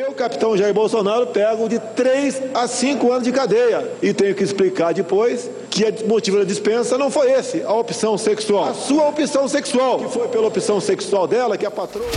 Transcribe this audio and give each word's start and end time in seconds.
Eu, 0.00 0.14
capitão 0.14 0.56
Jair 0.56 0.72
Bolsonaro, 0.72 1.26
pego 1.26 1.68
de 1.68 1.78
3 1.78 2.54
a 2.54 2.66
5 2.66 3.12
anos 3.12 3.22
de 3.22 3.32
cadeia 3.32 3.86
e 4.00 4.14
tenho 4.14 4.34
que 4.34 4.42
explicar 4.42 4.94
depois 4.94 5.50
que 5.70 5.84
o 5.84 6.08
motivo 6.08 6.38
da 6.38 6.44
dispensa 6.44 6.96
não 6.96 7.10
foi 7.10 7.30
esse, 7.30 7.62
a 7.62 7.74
opção 7.74 8.16
sexual. 8.16 8.64
A 8.64 8.72
sua 8.72 9.06
opção 9.10 9.46
sexual, 9.46 9.98
que 9.98 10.08
foi 10.08 10.26
pela 10.28 10.46
opção 10.46 10.80
sexual 10.80 11.28
dela 11.28 11.58
que 11.58 11.66
a 11.66 11.70
patroa. 11.70 12.10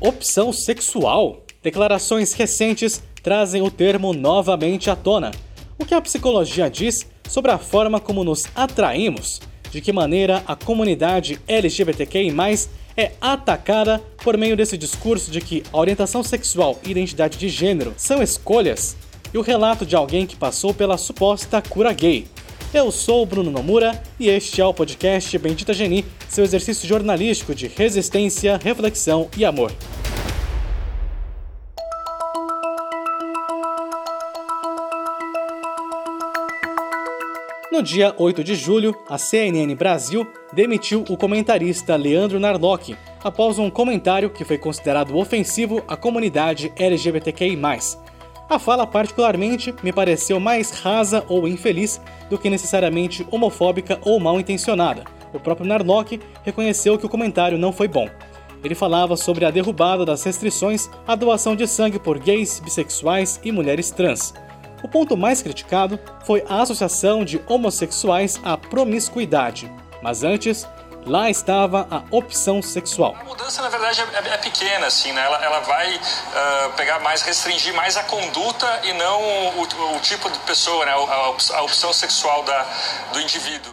Opção 0.00 0.54
sexual? 0.54 1.42
Declarações 1.62 2.32
recentes 2.32 3.02
trazem 3.22 3.60
o 3.60 3.70
termo 3.70 4.14
novamente 4.14 4.88
à 4.88 4.96
tona. 4.96 5.32
O 5.78 5.84
que 5.84 5.92
a 5.92 6.00
psicologia 6.00 6.70
diz 6.70 7.06
sobre 7.28 7.50
a 7.50 7.58
forma 7.58 8.00
como 8.00 8.24
nos 8.24 8.44
atraímos, 8.54 9.42
de 9.70 9.82
que 9.82 9.92
maneira 9.92 10.42
a 10.46 10.56
comunidade 10.56 11.38
LGBTQI 11.46 12.30
é 12.96 13.12
atacada 13.20 14.00
por 14.22 14.36
meio 14.36 14.56
desse 14.56 14.76
discurso 14.78 15.30
de 15.30 15.40
que 15.40 15.62
a 15.72 15.78
orientação 15.78 16.22
sexual 16.22 16.78
e 16.84 16.90
identidade 16.90 17.38
de 17.38 17.48
gênero 17.48 17.94
são 17.96 18.22
escolhas, 18.22 18.96
e 19.32 19.38
o 19.38 19.42
relato 19.42 19.84
de 19.84 19.96
alguém 19.96 20.26
que 20.26 20.36
passou 20.36 20.72
pela 20.72 20.96
suposta 20.96 21.60
cura 21.60 21.92
gay. 21.92 22.26
Eu 22.72 22.90
sou 22.90 23.22
o 23.22 23.26
Bruno 23.26 23.50
Nomura 23.50 24.02
e 24.18 24.28
este 24.28 24.60
é 24.60 24.64
o 24.64 24.74
podcast 24.74 25.36
Bendita 25.38 25.72
Geni, 25.72 26.04
seu 26.28 26.44
exercício 26.44 26.88
jornalístico 26.88 27.54
de 27.54 27.68
resistência, 27.68 28.58
reflexão 28.62 29.28
e 29.36 29.44
amor. 29.44 29.72
No 37.74 37.82
dia 37.82 38.14
8 38.16 38.44
de 38.44 38.54
julho, 38.54 38.94
a 39.08 39.18
CNN 39.18 39.74
Brasil 39.74 40.24
demitiu 40.52 41.04
o 41.08 41.16
comentarista 41.16 41.96
Leandro 41.96 42.38
Narlock 42.38 42.96
após 43.20 43.58
um 43.58 43.68
comentário 43.68 44.30
que 44.30 44.44
foi 44.44 44.56
considerado 44.56 45.18
ofensivo 45.18 45.82
à 45.88 45.96
comunidade 45.96 46.72
LGBTQI. 46.76 47.58
A 48.48 48.60
fala, 48.60 48.86
particularmente, 48.86 49.74
me 49.82 49.92
pareceu 49.92 50.38
mais 50.38 50.70
rasa 50.70 51.24
ou 51.28 51.48
infeliz 51.48 52.00
do 52.30 52.38
que 52.38 52.48
necessariamente 52.48 53.26
homofóbica 53.28 53.98
ou 54.04 54.20
mal 54.20 54.38
intencionada. 54.38 55.02
O 55.32 55.40
próprio 55.40 55.66
Narlock 55.66 56.20
reconheceu 56.44 56.96
que 56.96 57.06
o 57.06 57.10
comentário 57.10 57.58
não 57.58 57.72
foi 57.72 57.88
bom. 57.88 58.08
Ele 58.62 58.76
falava 58.76 59.16
sobre 59.16 59.44
a 59.44 59.50
derrubada 59.50 60.04
das 60.04 60.22
restrições 60.22 60.88
à 61.08 61.16
doação 61.16 61.56
de 61.56 61.66
sangue 61.66 61.98
por 61.98 62.20
gays, 62.20 62.60
bissexuais 62.60 63.40
e 63.42 63.50
mulheres 63.50 63.90
trans. 63.90 64.32
O 64.84 64.88
ponto 64.88 65.16
mais 65.16 65.40
criticado 65.40 65.98
foi 66.26 66.44
a 66.46 66.60
associação 66.60 67.24
de 67.24 67.42
homossexuais 67.48 68.38
à 68.44 68.54
promiscuidade. 68.54 69.72
Mas 70.02 70.22
antes, 70.22 70.68
lá 71.06 71.30
estava 71.30 71.88
a 71.90 72.02
opção 72.14 72.60
sexual. 72.60 73.16
A 73.18 73.24
mudança, 73.24 73.62
na 73.62 73.70
verdade, 73.70 74.02
é, 74.02 74.34
é 74.34 74.36
pequena, 74.36 74.86
assim, 74.86 75.10
né? 75.12 75.22
Ela, 75.24 75.42
ela 75.42 75.60
vai 75.60 75.96
uh, 75.96 76.72
pegar 76.76 77.00
mais, 77.00 77.22
restringir 77.22 77.72
mais 77.72 77.96
a 77.96 78.02
conduta 78.02 78.82
e 78.84 78.92
não 78.92 79.22
o, 79.22 79.62
o 79.96 80.00
tipo 80.00 80.30
de 80.30 80.38
pessoa, 80.40 80.84
né? 80.84 80.92
A, 80.92 81.56
a 81.56 81.62
opção 81.62 81.90
sexual 81.90 82.42
da, 82.42 82.66
do 83.10 83.22
indivíduo. 83.22 83.72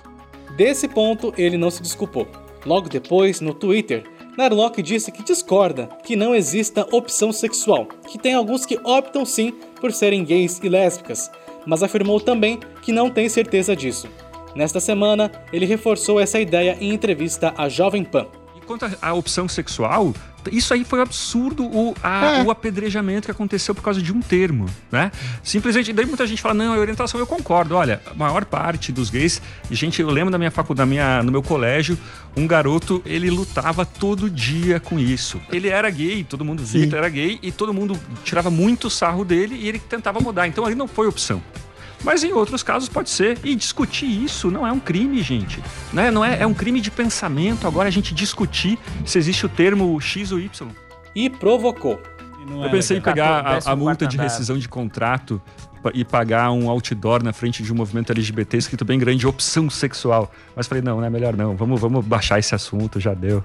Desse 0.52 0.88
ponto, 0.88 1.34
ele 1.38 1.58
não 1.58 1.70
se 1.70 1.82
desculpou. 1.82 2.26
Logo 2.66 2.88
depois, 2.88 3.42
no 3.42 3.54
Twitter, 3.54 4.06
Narlock 4.38 4.82
disse 4.82 5.12
que 5.12 5.24
discorda 5.24 5.90
que 6.04 6.16
não 6.16 6.34
exista 6.34 6.88
opção 6.92 7.34
sexual, 7.34 7.86
que 8.08 8.18
tem 8.18 8.34
alguns 8.34 8.66
que 8.66 8.80
optam 8.84 9.26
sim 9.26 9.52
por 9.80 9.92
serem 9.92 10.23
gays 10.23 10.60
e 10.64 10.70
lésbicas, 10.70 11.30
mas 11.66 11.84
afirmou 11.84 12.20
também 12.20 12.60
que 12.82 12.92
não 12.92 13.10
tem 13.10 13.28
certeza 13.28 13.76
disso. 13.76 14.08
Nesta 14.56 14.80
semana, 14.80 15.32
ele 15.52 15.66
reforçou 15.66 16.20
essa 16.20 16.40
ideia 16.40 16.78
em 16.80 16.94
entrevista 16.94 17.54
à 17.58 17.68
Jovem 17.68 18.04
Pan. 18.04 18.28
E 18.56 18.62
quanto 18.62 18.86
à 19.02 19.14
opção 19.14 19.48
sexual, 19.48 20.14
isso 20.52 20.73
aí 20.73 20.84
foi 20.84 21.00
um 21.00 21.02
absurdo 21.02 21.66
o, 21.66 21.95
a, 22.02 22.38
é. 22.38 22.44
o 22.44 22.52
apedrejamento 22.52 23.25
que 23.25 23.31
aconteceu 23.31 23.75
por 23.75 23.84
causa 23.84 24.02
de 24.02 24.14
um 24.14 24.22
termo, 24.22 24.66
né? 24.92 25.11
Simplesmente, 25.44 25.92
daí 25.94 26.06
muita 26.06 26.25
gente 26.25 26.42
fala, 26.42 26.53
não, 26.53 26.73
a 26.73 26.78
orientação, 26.78 27.20
eu 27.20 27.28
concordo. 27.28 27.75
Olha, 27.75 28.02
a 28.06 28.14
maior 28.14 28.45
parte 28.45 28.92
dos 28.92 29.09
gays, 29.09 29.42
gente, 29.70 30.02
eu 30.02 30.10
lembro 30.10 30.32
da 30.32 30.38
minha 30.38 30.52
faculdade, 30.52 30.89
minha, 30.89 31.21
no 31.21 31.32
meu 31.32 31.43
colégio, 31.43 31.98
um 32.36 32.48
garoto, 32.48 33.02
ele 33.05 33.30
lutava 33.30 33.86
todo 33.86 34.30
dia 34.30 34.80
com 34.80 34.99
isso. 34.99 35.42
Ele 35.52 35.67
era 35.67 35.89
gay, 35.89 36.23
todo 36.23 36.45
mundo 36.45 36.64
via 36.64 36.87
que 36.87 36.93
ele 36.93 36.98
era 36.98 37.10
gay, 37.10 37.39
e 37.42 37.52
todo 37.52 37.73
mundo 37.73 37.99
tirava 38.23 38.49
muito 38.49 38.89
sarro 38.89 39.26
dele 39.26 39.55
e 39.55 39.67
ele 39.67 39.80
tentava 39.80 40.20
mudar. 40.20 40.48
Então 40.48 40.66
ali 40.66 40.76
não 40.76 40.87
foi 40.87 41.08
opção. 41.08 41.42
Mas 42.04 42.23
em 42.23 42.34
outros 42.34 42.64
casos 42.64 42.89
pode 42.89 43.10
ser. 43.10 43.38
E 43.44 43.56
discutir 43.56 44.06
isso 44.06 44.50
não 44.50 44.66
é 44.66 44.72
um 44.72 44.80
crime, 44.80 45.22
gente. 45.22 45.62
Não 45.94 46.04
é, 46.04 46.12
não 46.12 46.26
é, 46.26 46.42
é 46.42 46.48
um 46.48 46.54
crime 46.54 46.82
de 46.82 46.89
pensamento. 46.89 47.67
Agora 47.67 47.88
a 47.88 47.92
gente 47.92 48.14
discutir 48.14 48.80
se 49.06 49.17
existe 49.17 49.45
o 49.45 49.50
termo 49.50 50.00
X 50.00 50.32
ou 50.32 50.40
Y. 50.40 50.70
E 51.16 51.30
provocou. 51.30 52.02
Eu 52.64 52.70
pensei 52.70 52.98
em 52.98 53.02
pegar 53.02 53.61
a, 53.66 53.72
a 53.72 53.76
multa 53.76 54.08
de 54.08 54.17
rescisão 54.17 54.58
de 54.58 54.67
contrato 54.67 55.42
e 55.94 56.04
pagar 56.04 56.52
um 56.52 56.70
outdoor 56.70 57.23
na 57.23 57.34
frente 57.34 57.64
de 57.64 57.72
um 57.72 57.76
movimento 57.76 58.11
LGBT 58.11 58.58
escrito 58.58 58.86
bem 58.86 59.00
grande, 59.00 59.26
opção 59.26 59.70
sexual. 59.70 60.32
Mas 60.56 60.67
falei, 60.67 60.84
não, 60.84 60.98
não 60.98 61.06
é 61.06 61.10
melhor 61.10 61.36
não. 61.36 61.56
Vamos, 61.56 61.80
vamos 61.80 62.06
baixar 62.06 62.40
esse 62.40 62.54
assunto, 62.54 63.00
já 63.00 63.14
deu. 63.14 63.44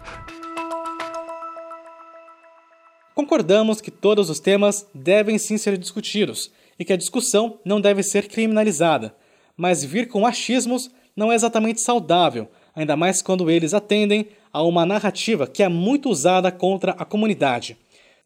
Concordamos 3.15 3.81
que 3.81 3.91
todos 3.91 4.29
os 4.29 4.39
temas 4.39 4.87
devem 4.95 5.39
sim 5.39 5.57
ser 5.57 5.79
discutidos 5.79 6.51
e 6.79 6.85
que 6.85 6.93
a 6.93 6.97
discussão 6.97 7.59
não 7.65 7.81
deve 7.81 8.03
ser 8.03 8.29
criminalizada, 8.29 9.15
mas 9.57 9.85
vir 9.85 10.09
com 10.09 10.27
achismos 10.27 10.91
não 11.17 11.33
é 11.33 11.35
exatamente 11.35 11.81
saudável, 11.81 12.49
ainda 12.75 12.97
mais 12.97 13.23
quando 13.23 13.51
eles 13.51 13.73
atendem 13.73 14.29
a 14.53 14.63
uma 14.63 14.85
narrativa 14.85 15.47
que 15.47 15.63
é 15.63 15.69
muito 15.69 16.11
usada 16.11 16.53
contra 16.53 16.93
a 16.93 17.05
comunidade. 17.05 17.77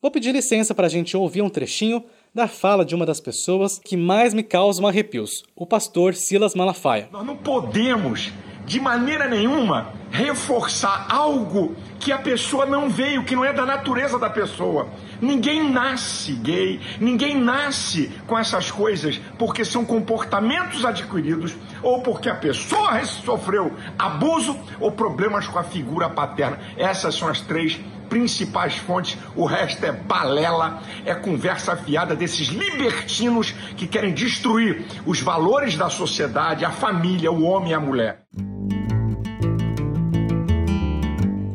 Vou 0.02 0.10
pedir 0.10 0.32
licença 0.32 0.74
para 0.74 0.86
a 0.86 0.90
gente 0.90 1.16
ouvir 1.16 1.42
um 1.42 1.50
trechinho 1.50 2.02
da 2.34 2.48
fala 2.48 2.84
de 2.84 2.94
uma 2.94 3.04
das 3.04 3.20
pessoas 3.20 3.78
que 3.78 3.96
mais 3.96 4.32
me 4.32 4.42
causam 4.42 4.86
arrepios, 4.86 5.42
o 5.54 5.66
pastor 5.66 6.14
Silas 6.14 6.54
Malafaia. 6.54 7.08
Nós 7.12 7.26
não 7.26 7.36
podemos, 7.36 8.32
de 8.64 8.80
maneira 8.80 9.26
nenhuma, 9.28 9.92
reforçar 10.10 11.06
algo 11.08 11.76
que 11.98 12.10
a 12.10 12.18
pessoa 12.18 12.66
não 12.66 12.88
veio, 12.88 13.24
que 13.24 13.36
não 13.36 13.44
é 13.44 13.52
da 13.52 13.64
natureza 13.64 14.18
da 14.18 14.28
pessoa. 14.28 14.88
Ninguém 15.20 15.70
nasce 15.70 16.32
gay, 16.32 16.80
ninguém 16.98 17.38
nasce 17.38 18.10
com 18.26 18.38
essas 18.38 18.70
coisas 18.70 19.20
porque 19.38 19.64
são 19.64 19.84
comportamentos 19.84 20.84
adquiridos 20.84 21.54
ou 21.82 22.02
porque 22.02 22.28
a 22.28 22.34
pessoa 22.34 23.04
sofreu 23.04 23.76
abuso 23.98 24.58
ou 24.80 24.90
problemas 24.90 25.46
com 25.46 25.58
a 25.58 25.64
figura 25.64 26.08
paterna. 26.08 26.58
Essas 26.76 27.14
são 27.14 27.28
as 27.28 27.40
três 27.40 27.78
principais 28.08 28.76
fontes, 28.76 29.16
o 29.36 29.44
resto 29.44 29.86
é 29.86 29.92
balela, 29.92 30.82
é 31.04 31.14
conversa 31.14 31.76
fiada 31.76 32.16
desses 32.16 32.48
libertinos 32.48 33.52
que 33.76 33.86
querem 33.86 34.12
destruir 34.12 34.84
os 35.06 35.20
valores 35.20 35.76
da 35.76 35.88
sociedade, 35.88 36.64
a 36.64 36.70
família, 36.70 37.30
o 37.30 37.44
homem 37.44 37.70
e 37.70 37.74
a 37.74 37.78
mulher. 37.78 38.24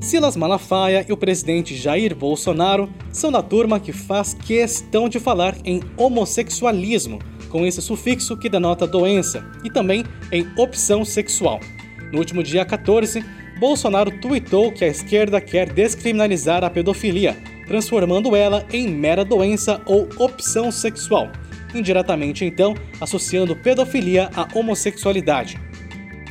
Silas 0.05 0.37
Malafaia 0.37 1.03
e 1.09 1.11
o 1.11 1.17
presidente 1.17 1.75
Jair 1.75 2.15
Bolsonaro 2.15 2.87
são 3.11 3.31
da 3.31 3.41
turma 3.41 3.79
que 3.79 3.91
faz 3.91 4.35
questão 4.35 5.09
de 5.09 5.19
falar 5.19 5.57
em 5.65 5.81
homossexualismo, 5.97 7.17
com 7.49 7.65
esse 7.65 7.81
sufixo 7.81 8.37
que 8.37 8.47
denota 8.47 8.85
doença, 8.85 9.43
e 9.63 9.69
também 9.71 10.05
em 10.31 10.47
opção 10.59 11.03
sexual. 11.03 11.59
No 12.13 12.19
último 12.19 12.43
dia 12.43 12.63
14, 12.63 13.25
Bolsonaro 13.59 14.11
tuitou 14.21 14.71
que 14.71 14.85
a 14.85 14.87
esquerda 14.87 15.41
quer 15.41 15.73
descriminalizar 15.73 16.63
a 16.63 16.69
pedofilia, 16.69 17.35
transformando 17.65 18.35
ela 18.35 18.63
em 18.71 18.87
mera 18.87 19.25
doença 19.25 19.81
ou 19.87 20.07
opção 20.19 20.71
sexual, 20.71 21.31
indiretamente 21.73 22.45
então 22.45 22.75
associando 23.01 23.55
pedofilia 23.55 24.29
à 24.35 24.47
homossexualidade. 24.55 25.64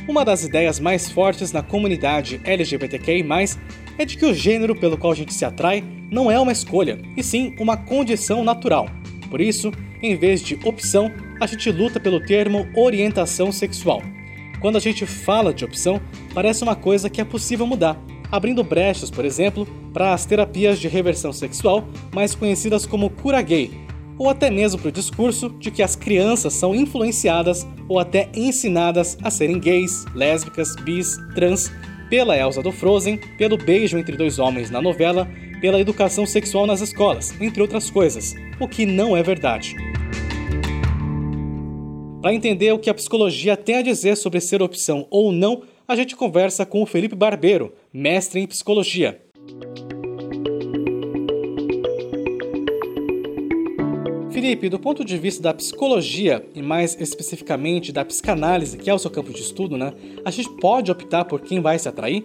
Uma 0.07 0.23
das 0.23 0.43
ideias 0.43 0.79
mais 0.79 1.09
fortes 1.09 1.51
na 1.51 1.63
comunidade 1.63 2.39
LGBTQI, 2.43 3.25
é 3.97 4.05
de 4.05 4.15
que 4.15 4.25
o 4.25 4.35
gênero 4.35 4.75
pelo 4.75 4.99
qual 4.99 5.11
a 5.11 5.15
gente 5.15 5.33
se 5.33 5.43
atrai 5.43 5.83
não 6.11 6.29
é 6.29 6.39
uma 6.39 6.51
escolha, 6.51 6.99
e 7.17 7.23
sim 7.23 7.55
uma 7.59 7.75
condição 7.75 8.43
natural. 8.43 8.87
Por 9.31 9.41
isso, 9.41 9.71
em 10.03 10.15
vez 10.15 10.43
de 10.43 10.59
opção, 10.63 11.11
a 11.41 11.47
gente 11.47 11.71
luta 11.71 11.99
pelo 11.99 12.23
termo 12.23 12.67
orientação 12.75 13.51
sexual. 13.51 14.03
Quando 14.61 14.75
a 14.75 14.79
gente 14.79 15.07
fala 15.07 15.51
de 15.51 15.65
opção, 15.65 15.99
parece 16.35 16.63
uma 16.63 16.75
coisa 16.75 17.09
que 17.09 17.19
é 17.19 17.25
possível 17.25 17.65
mudar, 17.65 17.99
abrindo 18.31 18.63
brechas, 18.63 19.09
por 19.09 19.25
exemplo, 19.25 19.67
para 19.91 20.13
as 20.13 20.23
terapias 20.23 20.79
de 20.79 20.87
reversão 20.87 21.33
sexual, 21.33 21.83
mais 22.13 22.35
conhecidas 22.35 22.85
como 22.85 23.09
cura 23.09 23.41
gay, 23.41 23.71
ou 24.17 24.29
até 24.29 24.49
mesmo 24.49 24.79
para 24.79 24.89
o 24.89 24.91
discurso 24.91 25.49
de 25.59 25.71
que 25.71 25.83
as 25.83 25.95
crianças 25.95 26.53
são 26.53 26.73
influenciadas 26.73 27.67
ou 27.87 27.99
até 27.99 28.29
ensinadas 28.33 29.17
a 29.21 29.29
serem 29.29 29.59
gays, 29.59 30.05
lésbicas, 30.13 30.75
bis, 30.77 31.17
trans, 31.33 31.71
pela 32.09 32.37
Elsa 32.37 32.61
do 32.61 32.71
Frozen, 32.71 33.19
pelo 33.37 33.57
beijo 33.57 33.97
entre 33.97 34.15
dois 34.15 34.39
homens 34.39 34.69
na 34.69 34.81
novela, 34.81 35.27
pela 35.59 35.79
educação 35.79 36.25
sexual 36.25 36.67
nas 36.67 36.81
escolas, 36.81 37.33
entre 37.41 37.61
outras 37.61 37.89
coisas, 37.89 38.33
o 38.59 38.67
que 38.67 38.85
não 38.85 39.17
é 39.17 39.23
verdade. 39.23 39.75
Para 42.21 42.33
entender 42.33 42.71
o 42.71 42.79
que 42.79 42.89
a 42.89 42.93
psicologia 42.93 43.55
tem 43.55 43.75
a 43.75 43.81
dizer 43.81 44.15
sobre 44.17 44.41
ser 44.41 44.61
opção 44.61 45.07
ou 45.11 45.31
não, 45.31 45.63
a 45.87 45.95
gente 45.95 46.15
conversa 46.15 46.65
com 46.65 46.81
o 46.81 46.85
Felipe 46.85 47.15
Barbeiro, 47.15 47.73
mestre 47.93 48.39
em 48.39 48.47
psicologia. 48.47 49.24
Felipe, 54.45 54.69
do 54.69 54.77
ponto 54.77 55.03
de 55.03 55.17
vista 55.17 55.41
da 55.41 55.55
psicologia 55.55 56.47
e 56.53 56.61
mais 56.61 56.95
especificamente 57.01 57.91
da 57.91 58.05
psicanálise, 58.05 58.77
que 58.77 58.87
é 58.87 58.93
o 58.93 58.99
seu 58.99 59.09
campo 59.09 59.33
de 59.33 59.41
estudo, 59.41 59.75
né? 59.75 59.91
A 60.23 60.29
gente 60.29 60.49
pode 60.57 60.91
optar 60.91 61.25
por 61.25 61.41
quem 61.41 61.59
vai 61.59 61.79
se 61.79 61.89
atrair? 61.89 62.23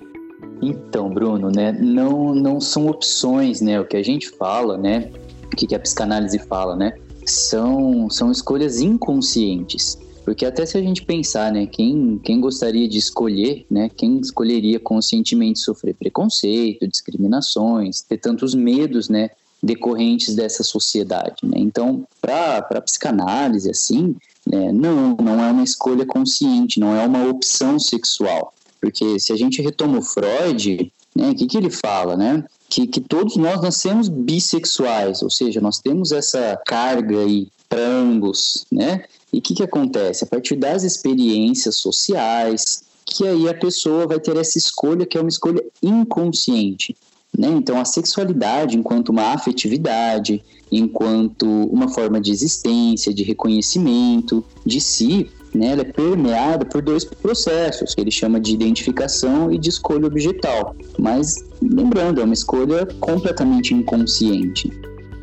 Então, 0.60 1.08
Bruno, 1.08 1.50
né, 1.50 1.72
não, 1.72 2.34
não 2.34 2.60
são 2.60 2.88
opções, 2.88 3.62
né? 3.62 3.80
O 3.80 3.86
que 3.86 3.96
a 3.96 4.02
gente 4.02 4.28
fala, 4.28 4.76
né? 4.76 5.10
O 5.46 5.56
que 5.56 5.74
a 5.74 5.80
psicanálise 5.80 6.38
fala, 6.40 6.76
né? 6.76 6.92
São, 7.24 8.10
são 8.10 8.30
escolhas 8.30 8.82
inconscientes. 8.82 9.98
Porque 10.22 10.44
até 10.44 10.66
se 10.66 10.76
a 10.76 10.82
gente 10.82 11.02
pensar, 11.02 11.50
né, 11.50 11.64
quem, 11.64 12.20
quem 12.22 12.38
gostaria 12.38 12.86
de 12.86 12.98
escolher, 12.98 13.64
né, 13.70 13.88
quem 13.88 14.20
escolheria 14.20 14.78
conscientemente 14.78 15.58
sofrer 15.58 15.94
preconceito, 15.94 16.86
discriminações, 16.86 18.02
ter 18.02 18.18
tantos 18.18 18.54
medos, 18.54 19.08
né, 19.08 19.30
decorrentes 19.62 20.34
dessa 20.34 20.62
sociedade, 20.62 21.36
né? 21.44 21.56
Então, 21.56 22.04
para 22.20 22.66
a 22.70 22.80
psicanálise, 22.80 23.70
assim, 23.70 24.16
né, 24.46 24.72
não, 24.72 25.16
não 25.16 25.42
é 25.42 25.50
uma 25.50 25.62
escolha 25.62 26.06
consciente, 26.06 26.80
não 26.80 26.94
é 26.94 27.06
uma 27.06 27.28
opção 27.28 27.78
sexual. 27.78 28.52
Porque 28.80 29.18
se 29.18 29.32
a 29.32 29.36
gente 29.36 29.60
retoma 29.60 29.98
o 29.98 30.02
Freud, 30.02 30.90
né, 31.14 31.30
o 31.30 31.34
que, 31.34 31.46
que 31.46 31.56
ele 31.56 31.70
fala, 31.70 32.16
né? 32.16 32.44
Que, 32.68 32.86
que 32.86 33.00
todos 33.00 33.36
nós 33.36 33.60
nascemos 33.60 34.08
bissexuais, 34.08 35.22
ou 35.22 35.30
seja, 35.30 35.60
nós 35.60 35.78
temos 35.78 36.12
essa 36.12 36.58
carga 36.64 37.18
aí 37.18 37.48
para 37.68 37.82
ambos, 37.82 38.66
né? 38.72 39.04
E 39.32 39.38
o 39.38 39.42
que, 39.42 39.54
que 39.54 39.62
acontece? 39.62 40.24
A 40.24 40.26
partir 40.26 40.56
das 40.56 40.82
experiências 40.82 41.76
sociais, 41.76 42.82
que 43.04 43.26
aí 43.26 43.48
a 43.48 43.54
pessoa 43.54 44.06
vai 44.06 44.18
ter 44.18 44.36
essa 44.36 44.56
escolha 44.56 45.06
que 45.06 45.18
é 45.18 45.20
uma 45.20 45.28
escolha 45.28 45.62
inconsciente. 45.82 46.96
Né? 47.40 47.48
Então, 47.48 47.80
a 47.80 47.86
sexualidade, 47.86 48.76
enquanto 48.76 49.08
uma 49.08 49.32
afetividade, 49.32 50.42
enquanto 50.70 51.46
uma 51.72 51.88
forma 51.88 52.20
de 52.20 52.30
existência, 52.30 53.14
de 53.14 53.22
reconhecimento 53.22 54.44
de 54.66 54.78
si, 54.78 55.26
né, 55.54 55.68
ela 55.68 55.80
é 55.80 55.84
permeada 55.84 56.66
por 56.66 56.82
dois 56.82 57.02
processos, 57.02 57.94
que 57.94 58.00
ele 58.02 58.10
chama 58.10 58.38
de 58.38 58.52
identificação 58.52 59.50
e 59.50 59.56
de 59.56 59.70
escolha 59.70 60.06
objetal. 60.06 60.76
Mas, 60.98 61.42
lembrando, 61.62 62.20
é 62.20 62.24
uma 62.24 62.34
escolha 62.34 62.84
completamente 63.00 63.72
inconsciente. 63.72 64.70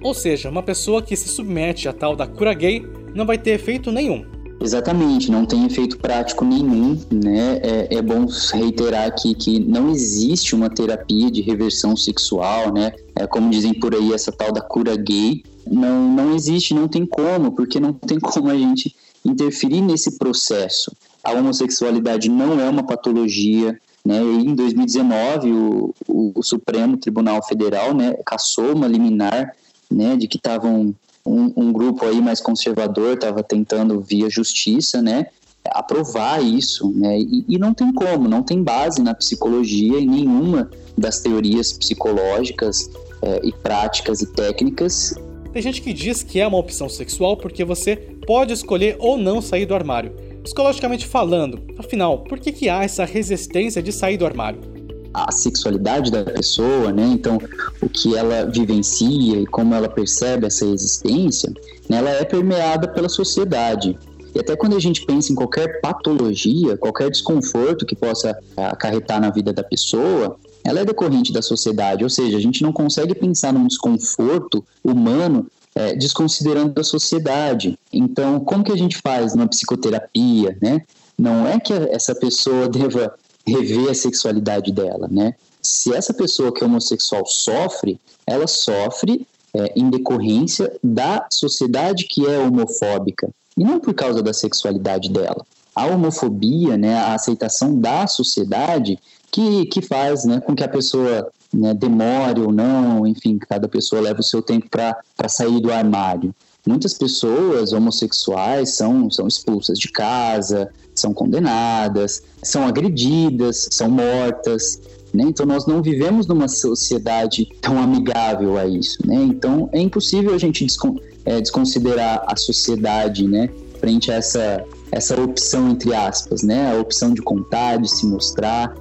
Ou 0.02 0.16
seja, 0.16 0.50
uma 0.50 0.64
pessoa 0.64 1.04
que 1.04 1.16
se 1.16 1.30
submete 1.30 1.88
à 1.88 1.94
tal 1.94 2.16
da 2.16 2.26
cura 2.26 2.56
gay 2.56 2.84
não 3.14 3.28
vai 3.28 3.38
ter 3.38 3.52
efeito 3.52 3.92
nenhum. 3.92 4.26
Exatamente, 4.60 5.32
não 5.32 5.46
tem 5.46 5.66
efeito 5.66 5.98
prático 5.98 6.44
nenhum, 6.44 7.00
né? 7.12 7.60
É, 7.62 7.96
é, 7.96 8.02
bom 8.02 8.26
reiterar 8.54 9.08
aqui 9.08 9.36
que 9.36 9.60
não 9.60 9.92
existe 9.92 10.56
uma 10.56 10.70
terapia 10.70 11.30
de 11.30 11.42
reversão 11.42 11.96
sexual, 11.96 12.74
né? 12.74 12.92
É 13.16 13.28
como 13.28 13.52
dizem 13.52 13.74
por 13.74 13.94
aí, 13.94 14.14
essa 14.14 14.32
tal 14.32 14.52
da 14.52 14.62
cura 14.62 14.96
gay. 14.96 15.44
Não, 15.70 16.10
não 16.10 16.34
existe, 16.34 16.74
não 16.74 16.88
tem 16.88 17.06
como, 17.06 17.52
porque 17.52 17.80
não 17.80 17.94
tem 17.94 18.18
como 18.20 18.50
a 18.50 18.58
gente 18.58 18.96
interferir 19.24 19.82
nesse 19.82 20.18
processo. 20.18 20.92
A 21.24 21.34
homossexualidade 21.34 22.30
não 22.30 22.60
é 22.60 22.68
uma 22.68 22.84
patologia, 22.84 23.80
né? 24.04 24.22
Em 24.22 24.56
2019, 24.56 25.52
o, 25.52 25.94
o, 26.08 26.32
o 26.34 26.44
Supremo 26.44 26.98
Tribunal 26.98 27.46
Federal, 27.46 27.94
né, 27.94 28.14
cassou 28.26 28.74
uma 28.74 28.88
liminar, 28.88 29.54
né, 29.92 30.16
de 30.16 30.28
que 30.28 30.38
estavam 30.38 30.96
um, 31.28 31.54
um 31.56 31.72
grupo 31.72 32.06
aí 32.06 32.22
mais 32.22 32.40
conservador 32.40 33.14
estava 33.14 33.44
tentando 33.44 34.00
via 34.00 34.30
justiça, 34.30 35.02
né, 35.02 35.28
aprovar 35.72 36.42
isso, 36.42 36.92
né? 36.96 37.20
E, 37.20 37.46
e, 37.48 37.58
não 37.58 37.74
tem 37.74 37.92
como, 37.94 38.28
não 38.28 38.42
tem 38.42 38.64
base 38.64 39.02
na 39.02 39.14
psicologia 39.14 40.00
em 40.00 40.08
nenhuma 40.08 40.70
das 40.98 41.20
teorias 41.20 41.74
psicológicas 41.74 42.90
é, 43.22 43.42
e 43.44 43.52
práticas 43.52 44.22
e 44.22 44.28
técnicas. 44.28 45.14
Tem 45.52 45.62
gente 45.62 45.82
que 45.82 45.92
diz 45.92 46.24
que 46.24 46.40
é 46.40 46.48
uma 46.48 46.58
opção 46.58 46.88
sexual 46.88 47.36
porque 47.36 47.64
você 47.66 47.96
pode 48.26 48.54
escolher 48.54 48.96
ou 49.00 49.18
não 49.18 49.42
sair 49.42 49.66
do 49.66 49.76
armário. 49.76 50.14
Psicologicamente 50.44 51.06
falando, 51.06 51.62
afinal, 51.78 52.20
por 52.20 52.40
que, 52.40 52.52
que 52.52 52.70
há 52.70 52.84
essa 52.84 53.04
resistência 53.04 53.82
de 53.82 53.92
sair 53.92 54.18
do 54.18 54.26
armário? 54.26 54.77
A 55.26 55.32
sexualidade 55.32 56.12
da 56.12 56.24
pessoa, 56.24 56.92
né? 56.92 57.08
Então, 57.08 57.40
o 57.82 57.90
que 57.90 58.16
ela 58.16 58.46
vivencia 58.46 59.40
e 59.40 59.46
como 59.46 59.74
ela 59.74 59.90
percebe 59.90 60.46
essa 60.46 60.66
existência, 60.66 61.52
né? 61.90 61.98
ela 61.98 62.10
é 62.10 62.24
permeada 62.24 62.88
pela 62.88 63.10
sociedade. 63.10 63.98
E 64.36 64.40
até 64.40 64.56
quando 64.56 64.76
a 64.76 64.80
gente 64.80 65.06
pensa 65.06 65.32
em 65.32 65.36
qualquer 65.36 65.82
patologia, 65.82 66.78
qualquer 66.78 67.10
desconforto 67.10 67.86
que 67.86 67.96
possa 67.96 68.38
acarretar 68.56 69.20
na 69.20 69.32
vida 69.32 69.52
da 69.52 69.64
pessoa, 69.64 70.38
ela 70.64 70.82
é 70.82 70.86
decorrente 70.86 71.34
da 71.34 71.42
sociedade, 71.42 72.04
ou 72.04 72.10
seja, 72.10 72.38
a 72.38 72.42
gente 72.42 72.62
não 72.62 72.72
consegue 72.72 73.16
pensar 73.16 73.54
num 73.54 73.66
desconforto 73.66 74.64
humano 74.84 75.48
é, 75.74 75.96
desconsiderando 75.96 76.80
a 76.80 76.84
sociedade. 76.84 77.80
Então, 77.92 78.40
como 78.40 78.64
que 78.64 78.72
a 78.72 78.78
gente 78.78 78.98
faz 78.98 79.34
numa 79.34 79.48
psicoterapia, 79.48 80.58
né? 80.62 80.82
Não 81.18 81.48
é 81.48 81.60
que 81.60 81.74
essa 81.74 82.14
pessoa 82.14 82.68
deva 82.68 83.14
rever 83.48 83.90
a 83.90 83.94
sexualidade 83.94 84.72
dela, 84.72 85.08
né? 85.10 85.34
Se 85.62 85.94
essa 85.94 86.14
pessoa 86.14 86.52
que 86.54 86.64
é 86.64 86.68
homossexual 86.68 87.26
sofre, 87.26 88.00
ela 88.26 88.48
sofre 88.48 89.26
é, 89.54 89.74
em 89.76 89.90
decorrência 89.90 90.72
da 90.84 91.26
sociedade 91.32 92.06
que 92.06 92.26
é 92.26 92.40
homofóbica 92.40 93.30
e 93.58 93.64
não 93.64 93.80
por 93.80 93.94
causa 93.94 94.22
da 94.22 94.34
sexualidade 94.34 95.10
dela. 95.10 95.46
A 95.74 95.86
homofobia, 95.86 96.78
né, 96.78 96.96
a 96.96 97.14
aceitação 97.14 97.80
da 97.80 98.08
sociedade 98.08 99.00
que, 99.32 99.66
que 99.66 99.82
faz 99.82 100.26
né, 100.26 100.40
com 100.40 100.56
que 100.56 100.64
a 100.64 100.68
pessoa 100.68 101.32
né, 101.54 101.74
demore 101.74 102.42
ou 102.42 102.52
não, 102.52 103.06
enfim, 103.06 103.38
cada 103.38 103.68
pessoa 103.68 104.02
leva 104.02 104.20
o 104.20 104.24
seu 104.24 104.42
tempo 104.42 104.68
para 104.70 105.30
sair 105.30 105.60
do 105.60 105.72
armário. 105.72 106.34
Muitas 106.68 106.94
pessoas 106.94 107.72
homossexuais 107.72 108.72
são, 108.72 109.10
são 109.10 109.26
expulsas 109.26 109.80
de 109.80 109.90
casa, 109.90 110.70
são 110.94 111.14
condenadas, 111.14 112.22
são 112.44 112.68
agredidas, 112.68 113.70
são 113.72 113.90
mortas. 113.90 114.82
Né? 115.14 115.24
Então, 115.28 115.46
nós 115.46 115.66
não 115.66 115.82
vivemos 115.82 116.28
numa 116.28 116.50
sociedade 116.50 117.48
tão 117.62 117.82
amigável 117.82 118.58
a 118.58 118.68
isso. 118.68 118.98
Né? 119.08 119.16
Então, 119.16 119.70
é 119.72 119.80
impossível 119.80 120.34
a 120.34 120.38
gente 120.38 120.66
descon 120.66 120.98
é, 121.24 121.40
desconsiderar 121.40 122.26
a 122.28 122.36
sociedade 122.36 123.26
né? 123.26 123.50
frente 123.80 124.12
a 124.12 124.16
essa, 124.16 124.66
essa 124.92 125.20
opção, 125.22 125.70
entre 125.70 125.94
aspas, 125.94 126.44
né? 126.44 126.76
a 126.76 126.82
opção 126.82 127.14
de 127.14 127.22
contar, 127.22 127.78
de 127.78 127.90
se 127.90 128.06
mostrar. 128.06 128.76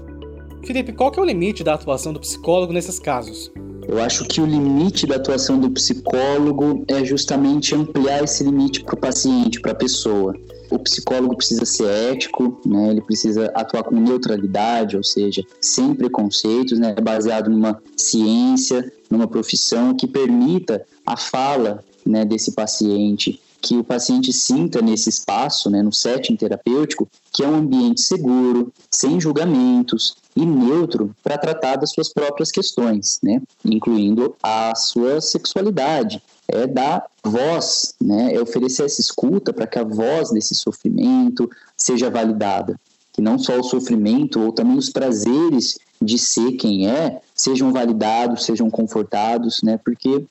Felipe, 0.64 0.92
qual 0.92 1.12
que 1.12 1.20
é 1.20 1.22
o 1.22 1.24
limite 1.24 1.62
da 1.62 1.74
atuação 1.74 2.12
do 2.12 2.18
psicólogo 2.18 2.72
nesses 2.72 2.98
casos? 2.98 3.52
Eu 3.88 4.02
acho 4.02 4.24
que 4.24 4.40
o 4.40 4.46
limite 4.46 5.06
da 5.06 5.16
atuação 5.16 5.58
do 5.58 5.70
psicólogo 5.70 6.84
é 6.88 7.04
justamente 7.04 7.74
ampliar 7.74 8.24
esse 8.24 8.42
limite 8.42 8.82
para 8.82 8.94
o 8.94 8.98
paciente, 8.98 9.60
para 9.60 9.72
a 9.72 9.76
pessoa 9.76 10.34
o 10.70 10.78
psicólogo 10.78 11.36
precisa 11.36 11.64
ser 11.64 11.86
ético, 12.12 12.60
né? 12.64 12.90
Ele 12.90 13.00
precisa 13.00 13.46
atuar 13.54 13.84
com 13.84 13.96
neutralidade, 13.96 14.96
ou 14.96 15.04
seja, 15.04 15.44
sem 15.60 15.94
preconceitos, 15.94 16.78
né? 16.78 16.94
Baseado 16.94 17.50
numa 17.50 17.80
ciência, 17.96 18.92
numa 19.10 19.26
profissão 19.26 19.94
que 19.94 20.06
permita 20.06 20.84
a 21.04 21.16
fala, 21.16 21.84
né, 22.04 22.24
desse 22.24 22.52
paciente, 22.52 23.40
que 23.60 23.76
o 23.76 23.84
paciente 23.84 24.32
sinta 24.32 24.80
nesse 24.80 25.08
espaço, 25.08 25.68
né, 25.68 25.82
no 25.82 25.92
setting 25.92 26.36
terapêutico, 26.36 27.08
que 27.32 27.42
é 27.42 27.48
um 27.48 27.56
ambiente 27.56 28.00
seguro, 28.00 28.72
sem 28.90 29.20
julgamentos 29.20 30.16
e 30.36 30.44
neutro 30.44 31.14
para 31.24 31.38
tratar 31.38 31.76
das 31.76 31.90
suas 31.90 32.12
próprias 32.12 32.50
questões, 32.50 33.18
né, 33.22 33.40
incluindo 33.64 34.36
a 34.42 34.74
sua 34.74 35.20
sexualidade, 35.20 36.22
é 36.48 36.66
dar 36.66 37.04
voz, 37.24 37.94
né? 38.00 38.34
é 38.34 38.40
oferecer 38.40 38.84
essa 38.84 39.00
escuta 39.00 39.52
para 39.52 39.66
que 39.66 39.78
a 39.78 39.84
voz 39.84 40.30
desse 40.30 40.54
sofrimento 40.54 41.50
seja 41.76 42.08
validada. 42.08 42.78
Que 43.12 43.20
não 43.20 43.38
só 43.38 43.58
o 43.58 43.64
sofrimento, 43.64 44.40
ou 44.40 44.52
também 44.52 44.76
os 44.76 44.90
prazeres 44.90 45.78
de 46.00 46.18
ser 46.18 46.52
quem 46.52 46.88
é, 46.88 47.20
sejam 47.34 47.72
validados, 47.72 48.44
sejam 48.44 48.70
confortados, 48.70 49.62
né? 49.62 49.78
porque 49.82 50.24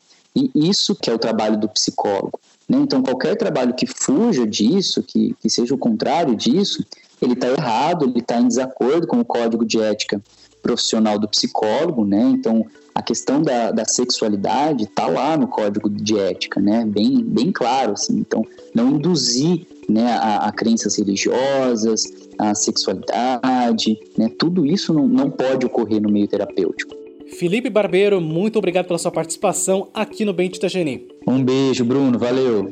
isso 0.54 0.96
que 0.96 1.10
é 1.10 1.14
o 1.14 1.20
trabalho 1.20 1.58
do 1.58 1.68
psicólogo. 1.68 2.40
Né? 2.70 2.78
Então, 2.80 3.02
qualquer 3.02 3.36
trabalho 3.36 3.74
que 3.74 3.88
fuja 3.88 4.46
disso, 4.46 5.02
que, 5.04 5.36
que 5.42 5.50
seja 5.50 5.74
o 5.74 5.78
contrário 5.78 6.36
disso, 6.36 6.86
ele 7.22 7.34
está 7.34 7.48
errado, 7.48 8.06
ele 8.06 8.20
está 8.20 8.40
em 8.40 8.48
desacordo 8.48 9.08
com 9.08 9.20
o 9.20 9.26
código 9.26 9.66
de 9.66 9.80
ética 9.82 10.22
profissional 10.62 11.20
do 11.20 11.28
psicólogo, 11.28 12.04
né? 12.06 12.22
Então, 12.22 12.66
a 12.96 13.02
questão 13.02 13.40
da, 13.40 13.70
da 13.70 13.86
sexualidade 13.86 14.86
está 14.86 15.06
lá 15.06 15.38
no 15.38 15.48
código 15.48 15.90
de 15.90 16.18
ética, 16.18 16.60
né? 16.60 16.84
Bem, 16.84 17.24
bem 17.24 17.52
claro, 17.52 17.94
assim. 17.94 18.18
Então, 18.18 18.44
não 18.74 18.92
induzir 18.92 19.68
né, 19.88 20.14
a, 20.14 20.48
a 20.48 20.52
crenças 20.52 20.98
religiosas, 20.98 22.12
a 22.40 22.56
sexualidade, 22.56 24.00
né? 24.18 24.32
Tudo 24.40 24.66
isso 24.66 24.92
não, 24.92 25.08
não 25.08 25.30
pode 25.30 25.68
ocorrer 25.68 26.02
no 26.02 26.10
meio 26.10 26.28
terapêutico. 26.28 26.96
Felipe 27.38 27.70
Barbeiro, 27.70 28.20
muito 28.20 28.58
obrigado 28.58 28.88
pela 28.88 28.98
sua 28.98 29.12
participação 29.12 29.90
aqui 29.94 30.26
no 30.26 30.34
Bente 30.34 30.58
Itageni. 30.58 31.08
Um 31.28 31.44
beijo, 31.44 31.84
Bruno. 31.84 32.18
Valeu. 32.18 32.72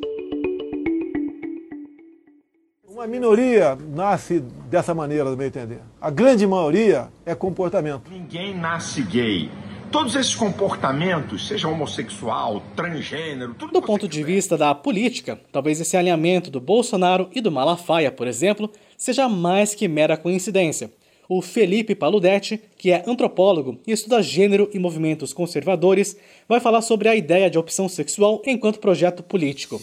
Uma 3.04 3.10
minoria 3.10 3.78
nasce 3.94 4.40
dessa 4.70 4.94
maneira, 4.94 5.30
do 5.30 5.36
meu 5.36 5.46
entender. 5.46 5.82
A 6.00 6.10
grande 6.10 6.48
maioria 6.48 7.10
é 7.26 7.36
comportamento. 7.36 8.10
Ninguém 8.10 8.56
nasce 8.56 9.04
gay. 9.04 9.52
todos 9.92 10.16
esses 10.16 10.34
comportamentos, 10.34 11.50
seja 11.50 11.68
homossexual, 11.68 12.64
transgênero, 12.78 13.56
tudo 13.56 13.74
Do 13.74 13.82
ponto 13.82 14.08
de 14.08 14.24
vista 14.24 14.58
da 14.58 14.74
política, 14.74 15.38
talvez 15.52 15.82
esse 15.82 15.98
alinhamento 15.98 16.50
do 16.50 16.62
Bolsonaro 16.62 17.30
e 17.36 17.42
do 17.42 17.52
Malafaia, 17.52 18.10
por 18.10 18.26
exemplo, 18.26 18.72
seja 18.98 19.28
mais 19.28 19.76
que 19.76 19.86
mera 19.90 20.16
coincidência. 20.16 20.90
O 21.28 21.42
Felipe 21.42 21.94
Paludetti, 21.96 22.62
que 22.78 22.90
é 22.90 23.04
antropólogo 23.06 23.82
e 23.86 23.92
estuda 23.92 24.24
gênero 24.24 24.70
e 24.74 24.80
movimentos 24.80 25.34
conservadores, 25.34 26.16
vai 26.48 26.62
falar 26.62 26.82
sobre 26.82 27.10
a 27.10 27.16
ideia 27.18 27.50
de 27.50 27.58
opção 27.58 27.90
sexual 27.90 28.42
enquanto 28.46 28.80
projeto 28.80 29.22
político. 29.22 29.82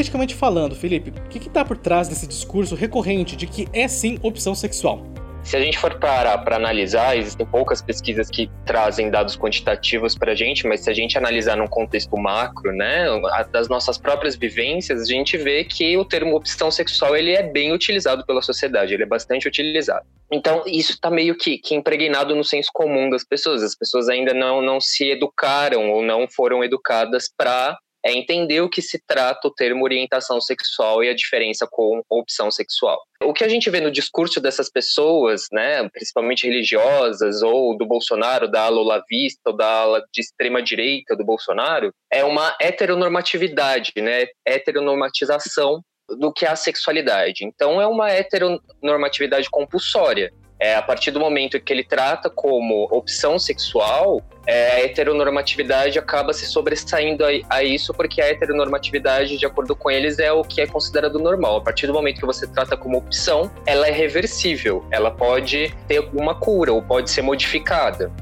Politicamente 0.00 0.34
falando, 0.34 0.74
Felipe, 0.74 1.10
o 1.10 1.28
que 1.28 1.46
está 1.46 1.62
por 1.62 1.76
trás 1.76 2.08
desse 2.08 2.26
discurso 2.26 2.74
recorrente 2.74 3.36
de 3.36 3.46
que 3.46 3.68
é 3.70 3.86
sim 3.86 4.18
opção 4.22 4.54
sexual? 4.54 5.04
Se 5.44 5.54
a 5.58 5.60
gente 5.60 5.78
for 5.78 5.98
parar 5.98 6.38
para 6.38 6.56
analisar, 6.56 7.18
existem 7.18 7.44
poucas 7.44 7.82
pesquisas 7.82 8.30
que 8.30 8.50
trazem 8.64 9.10
dados 9.10 9.36
quantitativos 9.36 10.16
para 10.16 10.32
a 10.32 10.34
gente, 10.34 10.66
mas 10.66 10.80
se 10.80 10.88
a 10.88 10.94
gente 10.94 11.18
analisar 11.18 11.54
num 11.54 11.66
contexto 11.66 12.16
macro, 12.16 12.72
né, 12.72 13.08
das 13.52 13.68
nossas 13.68 13.98
próprias 13.98 14.36
vivências, 14.36 15.02
a 15.02 15.04
gente 15.04 15.36
vê 15.36 15.64
que 15.64 15.94
o 15.98 16.04
termo 16.06 16.34
opção 16.34 16.70
sexual 16.70 17.14
ele 17.14 17.32
é 17.32 17.42
bem 17.42 17.70
utilizado 17.70 18.24
pela 18.24 18.40
sociedade, 18.40 18.94
ele 18.94 19.02
é 19.02 19.06
bastante 19.06 19.46
utilizado. 19.46 20.06
Então, 20.32 20.62
isso 20.66 20.92
está 20.92 21.10
meio 21.10 21.36
que, 21.36 21.58
que 21.58 21.74
impregnado 21.74 22.34
no 22.34 22.42
senso 22.42 22.70
comum 22.72 23.10
das 23.10 23.22
pessoas. 23.22 23.62
As 23.62 23.76
pessoas 23.76 24.08
ainda 24.08 24.32
não, 24.32 24.62
não 24.62 24.80
se 24.80 25.10
educaram 25.10 25.90
ou 25.90 26.02
não 26.02 26.26
foram 26.26 26.64
educadas 26.64 27.30
para 27.36 27.76
é 28.04 28.12
entender 28.12 28.60
o 28.60 28.68
que 28.68 28.80
se 28.80 29.02
trata 29.06 29.48
o 29.48 29.54
termo 29.54 29.84
orientação 29.84 30.40
sexual 30.40 31.04
e 31.04 31.08
a 31.08 31.14
diferença 31.14 31.66
com 31.70 32.02
opção 32.08 32.50
sexual. 32.50 33.00
O 33.22 33.32
que 33.32 33.44
a 33.44 33.48
gente 33.48 33.68
vê 33.68 33.80
no 33.80 33.90
discurso 33.90 34.40
dessas 34.40 34.70
pessoas, 34.70 35.46
né, 35.52 35.88
principalmente 35.90 36.46
religiosas, 36.46 37.42
ou 37.42 37.76
do 37.76 37.86
Bolsonaro, 37.86 38.50
da 38.50 38.62
ala 38.62 38.80
olavista, 38.80 39.50
ou 39.50 39.56
da 39.56 39.66
ala 39.66 40.02
de 40.12 40.20
extrema 40.20 40.62
direita 40.62 41.14
do 41.14 41.24
Bolsonaro, 41.24 41.92
é 42.10 42.24
uma 42.24 42.56
heteronormatividade, 42.60 43.92
né, 43.96 44.26
heteronormatização 44.46 45.82
do 46.18 46.32
que 46.32 46.44
é 46.44 46.48
a 46.48 46.56
sexualidade. 46.56 47.44
Então 47.44 47.80
é 47.80 47.86
uma 47.86 48.10
heteronormatividade 48.10 49.48
compulsória. 49.50 50.32
É, 50.60 50.74
a 50.74 50.82
partir 50.82 51.10
do 51.10 51.18
momento 51.18 51.58
que 51.58 51.72
ele 51.72 51.82
trata 51.82 52.28
como 52.28 52.86
opção 52.90 53.38
sexual, 53.38 54.20
é, 54.46 54.72
a 54.72 54.80
heteronormatividade 54.84 55.98
acaba 55.98 56.34
se 56.34 56.44
sobressaindo 56.44 57.24
a, 57.24 57.28
a, 57.48 57.64
isso, 57.64 57.94
porque 57.94 58.20
a 58.20 58.26
heteronormatividade, 58.26 59.38
de 59.38 59.46
acordo 59.46 59.74
com 59.74 59.90
eles, 59.90 60.18
é 60.18 60.30
o 60.30 60.44
que 60.44 60.60
é 60.60 60.66
considerado 60.66 61.18
normal. 61.18 61.56
A 61.56 61.60
partir 61.62 61.86
do 61.86 61.94
momento 61.94 62.20
que 62.20 62.26
você 62.26 62.46
trata 62.46 62.76
como 62.76 62.98
opção, 62.98 63.50
ela 63.64 63.88
é 63.88 63.90
reversível, 63.90 64.84
ela 64.90 65.10
pode 65.10 65.74
ter 65.88 65.96
alguma 65.96 66.34
cura 66.34 66.74
ou 66.74 66.82
pode 66.82 67.10
ser 67.10 67.22
modificada. 67.22 68.12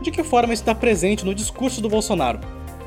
De 0.00 0.10
que 0.10 0.24
forma 0.24 0.54
isso 0.54 0.62
está 0.62 0.74
presente 0.74 1.22
no 1.22 1.34
discurso 1.34 1.82
do 1.82 1.88
Bolsonaro? 1.90 2.40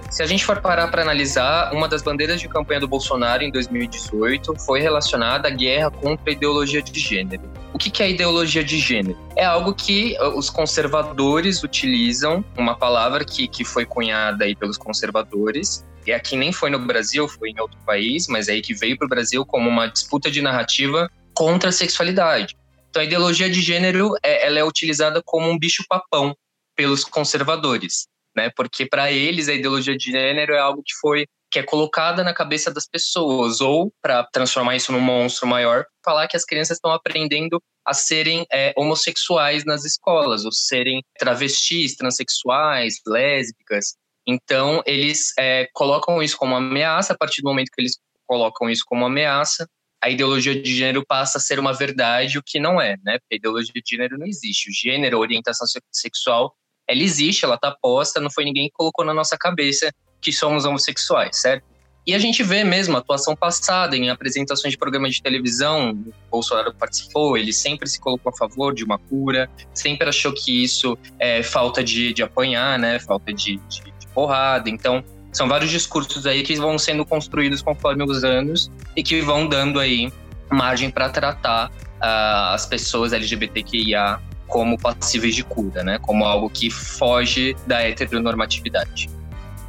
Se 0.10 0.24
a 0.24 0.26
gente 0.26 0.46
for 0.46 0.62
parar 0.62 0.88
para 0.88 1.02
analisar, 1.02 1.74
uma 1.74 1.88
das 1.88 2.02
bandeiras 2.02 2.40
de 2.40 2.48
campanha 2.48 2.80
do 2.80 2.88
Bolsonaro 2.88 3.44
em 3.44 3.52
2018 3.52 4.56
foi 4.66 4.80
relacionada 4.80 5.50
à 5.50 5.52
guerra 5.52 5.92
contra 5.92 6.30
a 6.30 6.34
ideologia 6.34 6.82
de 6.82 6.98
gênero. 7.00 7.44
O 7.74 7.78
que 7.78 8.02
é 8.02 8.10
ideologia 8.10 8.64
de 8.64 8.80
gênero? 8.80 9.18
É 9.36 9.44
algo 9.44 9.74
que 9.74 10.18
uh, 10.20 10.30
os 10.38 10.50
conservadores 10.50 11.62
utilizam, 11.62 12.44
uma 12.58 12.76
palavra 12.76 13.26
que, 13.26 13.48
que 13.48 13.66
foi 13.66 13.86
cunhada 13.86 14.46
aí 14.46 14.56
pelos 14.56 14.78
conservadores, 14.78 15.86
e 16.06 16.14
aqui 16.14 16.38
nem 16.38 16.54
foi 16.54 16.70
no 16.70 16.80
Brasil, 16.80 17.28
foi 17.28 17.50
em 17.50 17.60
outro 17.60 17.78
país, 17.86 18.28
mas 18.28 18.48
aí 18.48 18.62
que 18.62 18.74
veio 18.74 18.98
para 18.98 19.06
o 19.06 19.10
Brasil 19.10 19.46
como 19.46 19.70
uma 19.70 19.88
disputa 19.88 20.32
de 20.32 20.42
narrativa 20.42 21.12
contra 21.34 21.70
a 21.70 21.74
sexualidade. 21.74 22.56
Então 22.90 23.02
a 23.02 23.06
ideologia 23.06 23.50
de 23.50 23.62
gênero 23.62 24.14
é, 24.24 24.48
ela 24.48 24.58
é 24.58 24.64
utilizada 24.64 25.22
como 25.24 25.50
um 25.50 25.60
bicho-papão 25.60 26.36
pelos 26.76 27.04
conservadores 27.04 28.08
né? 28.38 28.52
Porque 28.56 28.86
para 28.86 29.12
eles 29.12 29.50
a 29.50 29.54
ideologia 29.54 29.98
de 29.98 30.12
gênero 30.12 30.54
é 30.54 30.60
algo 30.60 30.84
que 30.84 30.94
foi 31.02 31.26
que 31.50 31.60
é 31.60 31.64
colocada 31.64 32.24
na 32.24 32.34
cabeça 32.34 32.70
das 32.70 32.88
pessoas 32.88 33.62
ou 33.62 33.92
para 34.02 34.24
transformar 34.26 34.76
isso 34.76 34.92
num 34.92 35.00
monstro 35.00 35.48
maior, 35.48 35.86
falar 36.04 36.28
que 36.28 36.36
as 36.36 36.44
crianças 36.44 36.78
estão 36.78 36.92
aprendendo 36.92 37.62
a 37.86 37.94
serem 37.94 38.46
é, 38.52 38.74
homossexuais 38.76 39.64
nas 39.64 39.86
escolas, 39.86 40.44
ou 40.44 40.52
serem 40.52 41.02
travestis, 41.18 41.96
transexuais, 41.96 42.96
lésbicas. 43.08 43.96
Então 44.28 44.84
eles 44.86 45.32
é, 45.40 45.70
colocam 45.74 46.22
isso 46.22 46.38
como 46.38 46.54
ameaça. 46.54 47.14
A 47.14 47.18
partir 47.18 47.42
do 47.42 47.48
momento 47.48 47.72
que 47.74 47.82
eles 47.82 47.98
colocam 48.28 48.70
isso 48.70 48.84
como 48.86 49.06
ameaça, 49.06 49.66
a 50.04 50.10
ideologia 50.10 50.62
de 50.62 50.76
gênero 50.76 51.04
passa 51.06 51.38
a 51.38 51.42
ser 51.42 51.60
uma 51.60 51.74
verdade, 51.74 52.38
o 52.38 52.44
que 52.44 52.60
não 52.60 52.80
é, 52.80 52.98
né? 53.04 53.18
Porque 53.20 53.36
a 53.36 53.38
ideologia 53.38 53.74
de 53.74 53.90
gênero 53.90 54.18
não 54.18 54.28
existe. 54.28 54.70
O 54.70 54.74
gênero, 54.74 55.18
a 55.18 55.22
orientação 55.22 55.66
sexual 55.92 56.54
ela 56.88 57.02
existe, 57.02 57.46
ela 57.46 57.58
tá 57.58 57.76
posta, 57.82 58.20
não 58.20 58.32
foi 58.32 58.46
ninguém 58.46 58.68
que 58.68 58.74
colocou 58.74 59.04
na 59.06 59.14
nossa 59.14 59.38
cabeça 59.38 59.92
que 60.22 60.32
somos 60.32 60.66
homossexuais, 60.66 61.38
certo? 61.38 61.66
E 62.08 62.16
a 62.16 62.20
gente 62.20 62.42
vê 62.42 62.64
mesmo 62.64 62.96
a 62.96 63.00
atuação 63.00 63.36
passada 63.36 63.98
em 63.98 64.10
apresentações 64.10 64.72
de 64.72 64.78
programas 64.78 65.14
de 65.16 65.22
televisão, 65.22 65.92
o 65.92 66.14
Bolsonaro 66.32 66.74
participou, 66.74 67.38
ele 67.38 67.52
sempre 67.52 67.90
se 67.90 68.00
colocou 68.00 68.32
a 68.32 68.38
favor 68.38 68.74
de 68.74 68.86
uma 68.86 68.98
cura, 68.98 69.50
sempre 69.74 70.08
achou 70.08 70.34
que 70.34 70.64
isso 70.64 70.98
é 71.20 71.44
falta 71.44 71.84
de, 71.84 72.14
de 72.14 72.24
apanhar, 72.24 72.80
né? 72.80 72.98
Falta 72.98 73.34
de, 73.34 73.58
de, 73.68 73.82
de 73.82 74.08
porrada. 74.14 74.70
Então, 74.70 75.04
são 75.34 75.50
vários 75.50 75.70
discursos 75.70 76.26
aí 76.26 76.44
que 76.44 76.56
vão 76.56 76.80
sendo 76.80 77.06
construídos 77.06 77.62
conforme 77.62 78.06
os 78.06 78.24
anos 78.24 78.72
e 78.96 79.04
que 79.04 79.20
vão 79.20 79.46
dando 79.46 79.78
aí 79.78 80.10
margem 80.50 80.90
para 80.90 81.10
tratar 81.10 81.70
uh, 81.70 82.54
as 82.54 82.66
pessoas 82.66 83.12
LGBTQIA 83.12 84.18
como 84.48 84.78
passíveis 84.78 85.36
de 85.36 85.44
cura, 85.44 85.84
né? 85.84 86.00
Como 86.00 86.26
algo 86.26 86.50
que 86.50 86.70
foge 86.70 87.56
da 87.68 87.88
heteronormatividade. 87.88 89.10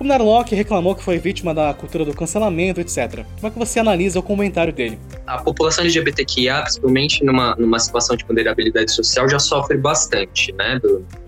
O 0.00 0.04
Narlock 0.04 0.54
reclamou 0.54 0.94
que 0.94 1.02
foi 1.02 1.18
vítima 1.18 1.52
da 1.52 1.74
cultura 1.74 2.04
do 2.04 2.14
cancelamento, 2.14 2.80
etc. 2.80 3.24
Como 3.34 3.46
é 3.48 3.50
que 3.50 3.58
você 3.58 3.80
analisa 3.80 4.20
o 4.20 4.22
comentário 4.22 4.72
dele? 4.72 4.96
A 5.26 5.38
população 5.38 5.82
LGBTQIA, 5.82 6.62
principalmente 6.62 7.24
numa, 7.24 7.56
numa 7.56 7.80
situação 7.80 8.16
de 8.16 8.24
vulnerabilidade 8.24 8.92
social, 8.92 9.28
já 9.28 9.40
sofre 9.40 9.76
bastante, 9.76 10.52
né? 10.52 10.80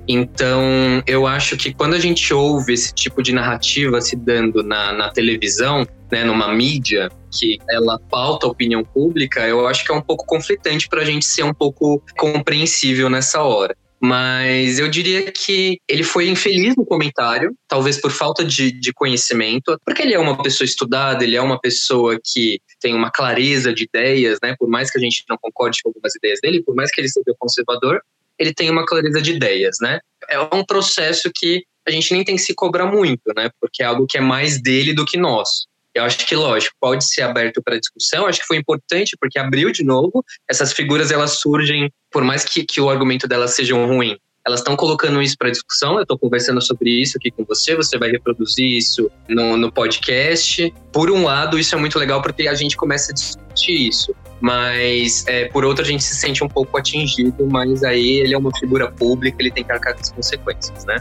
Então, 0.07 0.63
eu 1.05 1.27
acho 1.27 1.57
que 1.57 1.75
quando 1.75 1.95
a 1.95 1.99
gente 1.99 2.33
ouve 2.33 2.73
esse 2.73 2.95
tipo 2.95 3.25
de 3.25 3.33
narrativa 3.33 4.01
se 4.01 4.15
dando 4.15 4.63
na, 4.63 4.93
na 4.93 5.09
televisão, 5.11 5.85
né, 6.11 6.23
numa 6.23 6.53
mídia 6.55 7.11
que 7.33 7.59
ela 7.69 7.99
pauta 8.09 8.47
a 8.47 8.51
opinião 8.51 8.85
pública, 8.85 9.47
eu 9.49 9.67
acho 9.67 9.85
que 9.85 9.91
é 9.91 9.95
um 9.95 10.01
pouco 10.01 10.25
conflitante 10.25 10.89
para 10.89 11.03
a 11.03 11.05
gente 11.05 11.25
ser 11.25 11.43
um 11.43 11.55
pouco 11.55 12.03
compreensível 12.17 13.11
nessa 13.11 13.43
hora 13.43 13.77
mas 14.01 14.79
eu 14.79 14.89
diria 14.89 15.31
que 15.31 15.79
ele 15.87 16.03
foi 16.03 16.29
infeliz 16.29 16.75
no 16.75 16.87
comentário, 16.87 17.55
talvez 17.69 18.01
por 18.01 18.11
falta 18.11 18.43
de, 18.43 18.73
de, 18.73 18.95
conhecimento, 18.95 19.79
porque 19.85 20.01
ele 20.01 20.15
é 20.15 20.19
uma 20.19 20.43
pessoa 20.43 20.65
estudada, 20.65 21.23
ele 21.23 21.37
é 21.37 21.43
uma 21.43 21.61
pessoa 21.61 22.19
que 22.25 22.61
tem 22.81 22.95
uma 22.95 23.11
clareza 23.11 23.75
de 23.75 23.85
ideias, 23.85 24.39
né? 24.43 24.55
Por 24.59 24.69
mais 24.69 24.91
que 24.91 24.99
a 24.99 25.01
gente 25.01 25.23
não 25.29 25.37
concorde 25.39 25.83
com 25.83 25.91
algumas 25.91 26.15
ideias 26.15 26.39
dele, 26.43 26.63
por 26.63 26.75
mais 26.75 26.91
que 26.91 27.01
ele 27.01 27.09
seja 27.09 27.37
conservador, 27.39 28.01
ele 28.39 28.55
tem 28.55 28.71
uma 28.71 28.87
clareza 28.87 29.21
de 29.21 29.33
ideias, 29.33 29.77
né? 29.83 30.01
É 30.31 30.41
um 30.41 30.65
processo 30.65 31.31
que 31.35 31.63
a 31.87 31.91
gente 31.91 32.13
nem 32.13 32.25
tem 32.25 32.37
que 32.37 32.43
se 32.43 32.55
cobrar 32.55 32.87
muito, 32.87 33.33
né? 33.37 33.51
Porque 33.61 33.83
é 33.83 33.87
algo 33.87 34.07
que 34.07 34.17
é 34.17 34.21
mais 34.21 34.61
dele 34.63 34.95
do 34.95 35.05
que 35.05 35.19
nosso. 35.19 35.67
Eu 35.95 36.05
acho 36.05 36.27
que, 36.27 36.37
lógico, 36.37 36.75
pode 36.81 37.05
ser 37.05 37.23
aberto 37.23 37.61
para 37.63 37.79
discussão. 37.79 38.27
Acho 38.27 38.41
que 38.41 38.47
foi 38.47 38.57
importante 38.57 39.17
porque 39.21 39.39
abriu 39.39 39.73
de 39.73 39.85
novo. 39.85 40.25
Essas 40.49 40.73
figuras 40.73 41.11
elas 41.11 41.41
surgem, 41.41 41.91
por 42.11 42.23
mais 42.23 42.45
que, 42.45 42.65
que 42.65 42.81
o 42.81 42.89
argumento 42.89 43.27
delas 43.27 43.55
seja 43.55 43.75
ruim, 43.75 44.17
elas 44.47 44.61
estão 44.61 44.75
colocando 44.75 45.21
isso 45.21 45.37
para 45.39 45.51
discussão. 45.51 45.97
Eu 45.97 46.03
estou 46.03 46.19
conversando 46.19 46.61
sobre 46.63 46.91
isso 46.91 47.19
aqui 47.19 47.31
com 47.31 47.45
você. 47.45 47.75
Você 47.75 47.99
vai 47.99 48.11
reproduzir 48.11 48.67
isso 48.67 49.11
no, 49.29 49.57
no 49.57 49.71
podcast. 49.71 50.73
Por 50.93 51.11
um 51.11 51.25
lado, 51.25 51.59
isso 51.59 51.75
é 51.75 51.79
muito 51.79 51.99
legal 51.99 52.23
porque 52.23 52.49
a 52.49 52.55
gente 52.55 52.77
começa 52.77 53.13
a 53.13 53.15
discutir 53.15 53.89
isso. 53.89 54.15
Mas, 54.41 55.27
é, 55.27 55.47
por 55.47 55.65
outro, 55.65 55.85
a 55.85 55.87
gente 55.87 56.03
se 56.03 56.15
sente 56.15 56.43
um 56.43 56.49
pouco 56.49 56.79
atingido. 56.79 57.47
Mas 57.51 57.85
aí 57.85 58.21
ele 58.21 58.33
é 58.33 58.39
uma 58.39 58.51
figura 58.59 58.91
pública, 58.91 59.37
ele 59.41 59.51
tem 59.51 59.63
que 59.63 59.73
arcar 59.73 59.95
com 59.95 60.01
as 60.01 60.11
consequências, 60.11 60.85
né? 60.85 60.97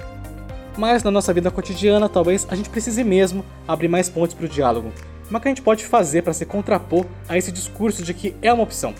Mas 0.80 1.04
na 1.04 1.12
nossa 1.12 1.34
vida 1.34 1.52
cotidiana, 1.52 2.08
talvez 2.08 2.48
a 2.50 2.56
gente 2.56 2.70
precise 2.70 3.04
mesmo 3.04 3.46
abrir 3.68 3.90
mais 3.90 4.08
pontes 4.08 4.34
para 4.34 4.46
o 4.46 4.48
diálogo. 4.48 4.94
Como 5.26 5.38
é 5.38 5.42
que 5.42 5.48
a 5.50 5.52
gente 5.52 5.62
pode 5.62 5.86
fazer 5.86 6.22
para 6.22 6.32
se 6.32 6.46
contrapor 6.46 7.06
a 7.28 7.38
esse 7.38 7.52
discurso 7.52 8.02
de 8.02 8.14
que 8.14 8.34
é 8.42 8.54
uma 8.54 8.64
opção? 8.64 8.96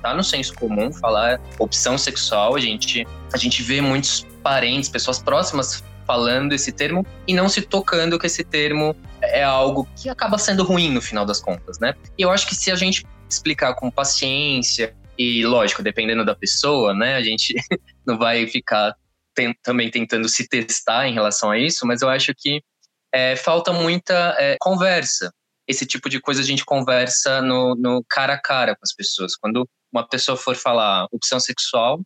Tá 0.00 0.14
no 0.14 0.22
senso 0.22 0.54
comum 0.54 0.92
falar 0.92 1.40
opção 1.58 1.98
sexual, 1.98 2.54
a 2.54 2.60
gente, 2.60 3.04
a 3.32 3.36
gente 3.36 3.64
vê 3.64 3.80
muitos 3.80 4.24
parentes, 4.44 4.88
pessoas 4.88 5.18
próximas 5.18 5.82
falando 6.06 6.52
esse 6.52 6.70
termo 6.70 7.04
e 7.26 7.34
não 7.34 7.48
se 7.48 7.62
tocando 7.62 8.16
que 8.16 8.28
esse 8.28 8.44
termo 8.44 8.94
é 9.20 9.42
algo 9.42 9.88
que 9.96 10.08
acaba 10.08 10.38
sendo 10.38 10.62
ruim 10.62 10.92
no 10.92 11.02
final 11.02 11.26
das 11.26 11.40
contas, 11.40 11.80
né? 11.80 11.94
E 12.16 12.22
eu 12.22 12.30
acho 12.30 12.46
que 12.46 12.54
se 12.54 12.70
a 12.70 12.76
gente 12.76 13.04
explicar 13.28 13.74
com 13.74 13.90
paciência 13.90 14.94
e, 15.18 15.44
lógico, 15.44 15.82
dependendo 15.82 16.24
da 16.24 16.36
pessoa, 16.36 16.94
né, 16.94 17.16
a 17.16 17.22
gente 17.24 17.54
não 18.06 18.16
vai 18.16 18.46
ficar 18.46 18.94
tem, 19.34 19.54
também 19.62 19.90
tentando 19.90 20.28
se 20.28 20.48
testar 20.48 21.06
em 21.06 21.14
relação 21.14 21.50
a 21.50 21.58
isso, 21.58 21.86
mas 21.86 22.02
eu 22.02 22.08
acho 22.08 22.32
que 22.36 22.62
é, 23.12 23.36
falta 23.36 23.72
muita 23.72 24.34
é, 24.38 24.56
conversa. 24.60 25.32
Esse 25.68 25.86
tipo 25.86 26.08
de 26.08 26.20
coisa 26.20 26.42
a 26.42 26.44
gente 26.44 26.64
conversa 26.64 27.40
no, 27.40 27.74
no, 27.74 28.04
cara 28.08 28.34
a 28.34 28.40
cara 28.40 28.74
com 28.74 28.82
as 28.82 28.94
pessoas. 28.94 29.36
Quando 29.36 29.68
uma 29.92 30.06
pessoa 30.06 30.36
for 30.36 30.56
falar 30.56 31.06
opção 31.12 31.40
sexual, 31.40 32.00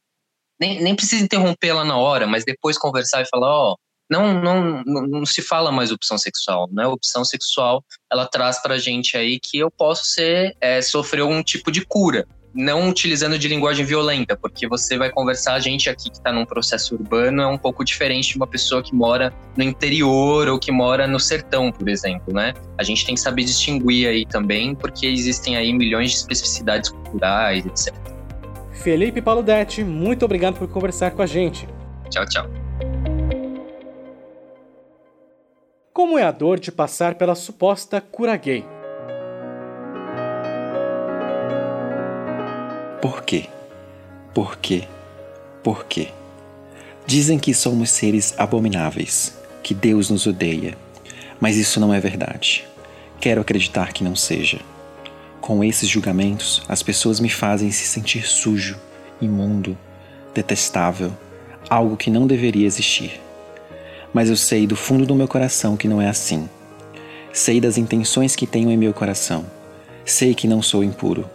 nem, 0.60 0.82
nem 0.82 0.94
precisa 0.94 1.24
interrompê-la 1.24 1.84
na 1.84 1.96
hora, 1.96 2.26
mas 2.26 2.44
depois 2.44 2.78
conversar 2.78 3.22
e 3.22 3.28
falar, 3.28 3.48
ó, 3.48 3.72
oh, 3.72 3.76
não, 4.10 4.32
não, 4.32 4.82
não, 4.84 5.02
não, 5.06 5.26
se 5.26 5.42
fala 5.42 5.70
mais 5.70 5.92
opção 5.92 6.16
sexual, 6.16 6.68
né? 6.72 6.86
Opção 6.86 7.24
sexual, 7.24 7.84
ela 8.10 8.26
traz 8.26 8.60
pra 8.60 8.78
gente 8.78 9.16
aí 9.16 9.38
que 9.38 9.58
eu 9.58 9.70
posso 9.70 10.06
ser, 10.06 10.56
é, 10.60 10.80
sofrer 10.80 11.22
um 11.22 11.42
tipo 11.42 11.70
de 11.70 11.84
cura, 11.84 12.26
não 12.54 12.88
utilizando 12.88 13.38
de 13.38 13.48
linguagem 13.48 13.84
violenta, 13.84 14.36
porque 14.36 14.66
você 14.66 14.96
vai 14.96 15.10
conversar, 15.10 15.54
a 15.54 15.60
gente 15.60 15.88
aqui 15.88 16.10
que 16.10 16.16
está 16.16 16.32
num 16.32 16.44
processo 16.44 16.94
urbano 16.94 17.42
é 17.42 17.46
um 17.46 17.58
pouco 17.58 17.84
diferente 17.84 18.32
de 18.32 18.36
uma 18.36 18.46
pessoa 18.46 18.82
que 18.82 18.94
mora 18.94 19.32
no 19.56 19.62
interior 19.62 20.48
ou 20.48 20.58
que 20.58 20.72
mora 20.72 21.06
no 21.06 21.20
sertão, 21.20 21.70
por 21.70 21.88
exemplo, 21.88 22.32
né? 22.32 22.54
A 22.76 22.82
gente 22.82 23.04
tem 23.04 23.14
que 23.14 23.20
saber 23.20 23.44
distinguir 23.44 24.08
aí 24.08 24.26
também, 24.26 24.74
porque 24.74 25.06
existem 25.06 25.56
aí 25.56 25.72
milhões 25.72 26.10
de 26.10 26.16
especificidades 26.18 26.90
culturais, 26.90 27.66
etc. 27.66 27.94
Felipe 28.72 29.20
Paludetti, 29.20 29.82
muito 29.82 30.24
obrigado 30.24 30.56
por 30.56 30.68
conversar 30.68 31.10
com 31.10 31.22
a 31.22 31.26
gente. 31.26 31.68
Tchau, 32.10 32.24
tchau. 32.26 32.46
Como 35.92 36.16
é 36.16 36.22
a 36.22 36.30
dor 36.30 36.60
de 36.60 36.70
passar 36.70 37.16
pela 37.16 37.34
suposta 37.34 38.00
cura 38.00 38.36
gay? 38.36 38.64
Por 43.00 43.22
quê? 43.22 43.46
Por 44.34 44.56
quê? 44.56 44.82
Por 45.62 45.86
quê? 45.86 46.08
Dizem 47.06 47.38
que 47.38 47.54
somos 47.54 47.90
seres 47.90 48.34
abomináveis, 48.36 49.38
que 49.62 49.72
Deus 49.72 50.10
nos 50.10 50.26
odeia, 50.26 50.76
mas 51.38 51.56
isso 51.56 51.78
não 51.78 51.94
é 51.94 52.00
verdade. 52.00 52.66
Quero 53.20 53.40
acreditar 53.40 53.92
que 53.92 54.02
não 54.02 54.16
seja. 54.16 54.58
Com 55.40 55.62
esses 55.62 55.88
julgamentos, 55.88 56.60
as 56.68 56.82
pessoas 56.82 57.20
me 57.20 57.28
fazem 57.28 57.70
se 57.70 57.86
sentir 57.86 58.26
sujo, 58.26 58.76
imundo, 59.20 59.78
detestável, 60.34 61.12
algo 61.70 61.96
que 61.96 62.10
não 62.10 62.26
deveria 62.26 62.66
existir. 62.66 63.20
Mas 64.12 64.28
eu 64.28 64.36
sei 64.36 64.66
do 64.66 64.74
fundo 64.74 65.06
do 65.06 65.14
meu 65.14 65.28
coração 65.28 65.76
que 65.76 65.86
não 65.86 66.02
é 66.02 66.08
assim. 66.08 66.48
Sei 67.32 67.60
das 67.60 67.78
intenções 67.78 68.34
que 68.34 68.46
tenho 68.46 68.72
em 68.72 68.76
meu 68.76 68.92
coração. 68.92 69.46
Sei 70.04 70.34
que 70.34 70.48
não 70.48 70.60
sou 70.60 70.82
impuro. 70.82 71.30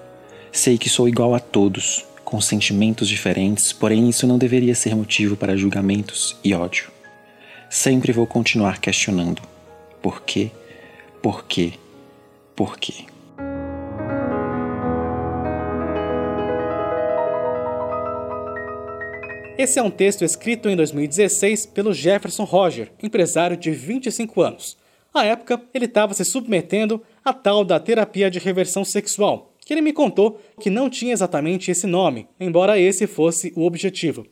Sei 0.56 0.78
que 0.78 0.88
sou 0.88 1.10
igual 1.10 1.34
a 1.34 1.40
todos, 1.40 2.06
com 2.24 2.40
sentimentos 2.40 3.10
diferentes, 3.10 3.74
porém 3.74 4.08
isso 4.08 4.28
não 4.28 4.38
deveria 4.38 4.76
ser 4.76 4.96
motivo 4.96 5.36
para 5.36 5.58
julgamentos 5.58 6.38
e 6.44 6.54
ódio. 6.54 6.92
Sempre 7.72 8.12
vou 8.12 8.28
continuar 8.28 8.80
questionando: 8.80 9.42
por 10.00 10.22
quê? 10.22 10.52
Por 11.24 11.46
quê? 11.46 11.74
Por 12.56 12.78
quê? 12.78 13.06
Esse 19.58 19.80
é 19.80 19.82
um 19.82 19.90
texto 19.90 20.24
escrito 20.24 20.70
em 20.70 20.76
2016 20.76 21.66
pelo 21.66 21.94
Jefferson 21.94 22.44
Roger, 22.44 22.92
empresário 23.02 23.58
de 23.58 23.72
25 23.72 24.40
anos. 24.44 24.78
À 25.12 25.26
época, 25.26 25.60
ele 25.74 25.86
estava 25.86 26.14
se 26.14 26.24
submetendo 26.24 27.02
à 27.26 27.34
tal 27.34 27.66
da 27.66 27.80
terapia 27.80 28.30
de 28.30 28.38
reversão 28.38 28.86
sexual, 28.86 29.53
que 29.66 29.74
ele 29.74 29.82
me 29.82 29.94
contou 29.94 30.40
que 30.60 30.70
não 30.70 30.90
tinha 30.90 31.14
exatamente 31.14 31.72
esse 31.72 31.88
nome, 31.88 32.28
embora 32.40 32.80
esse 32.80 33.08
fosse 33.08 33.54
o 33.56 33.66
objetivo. 33.66 34.26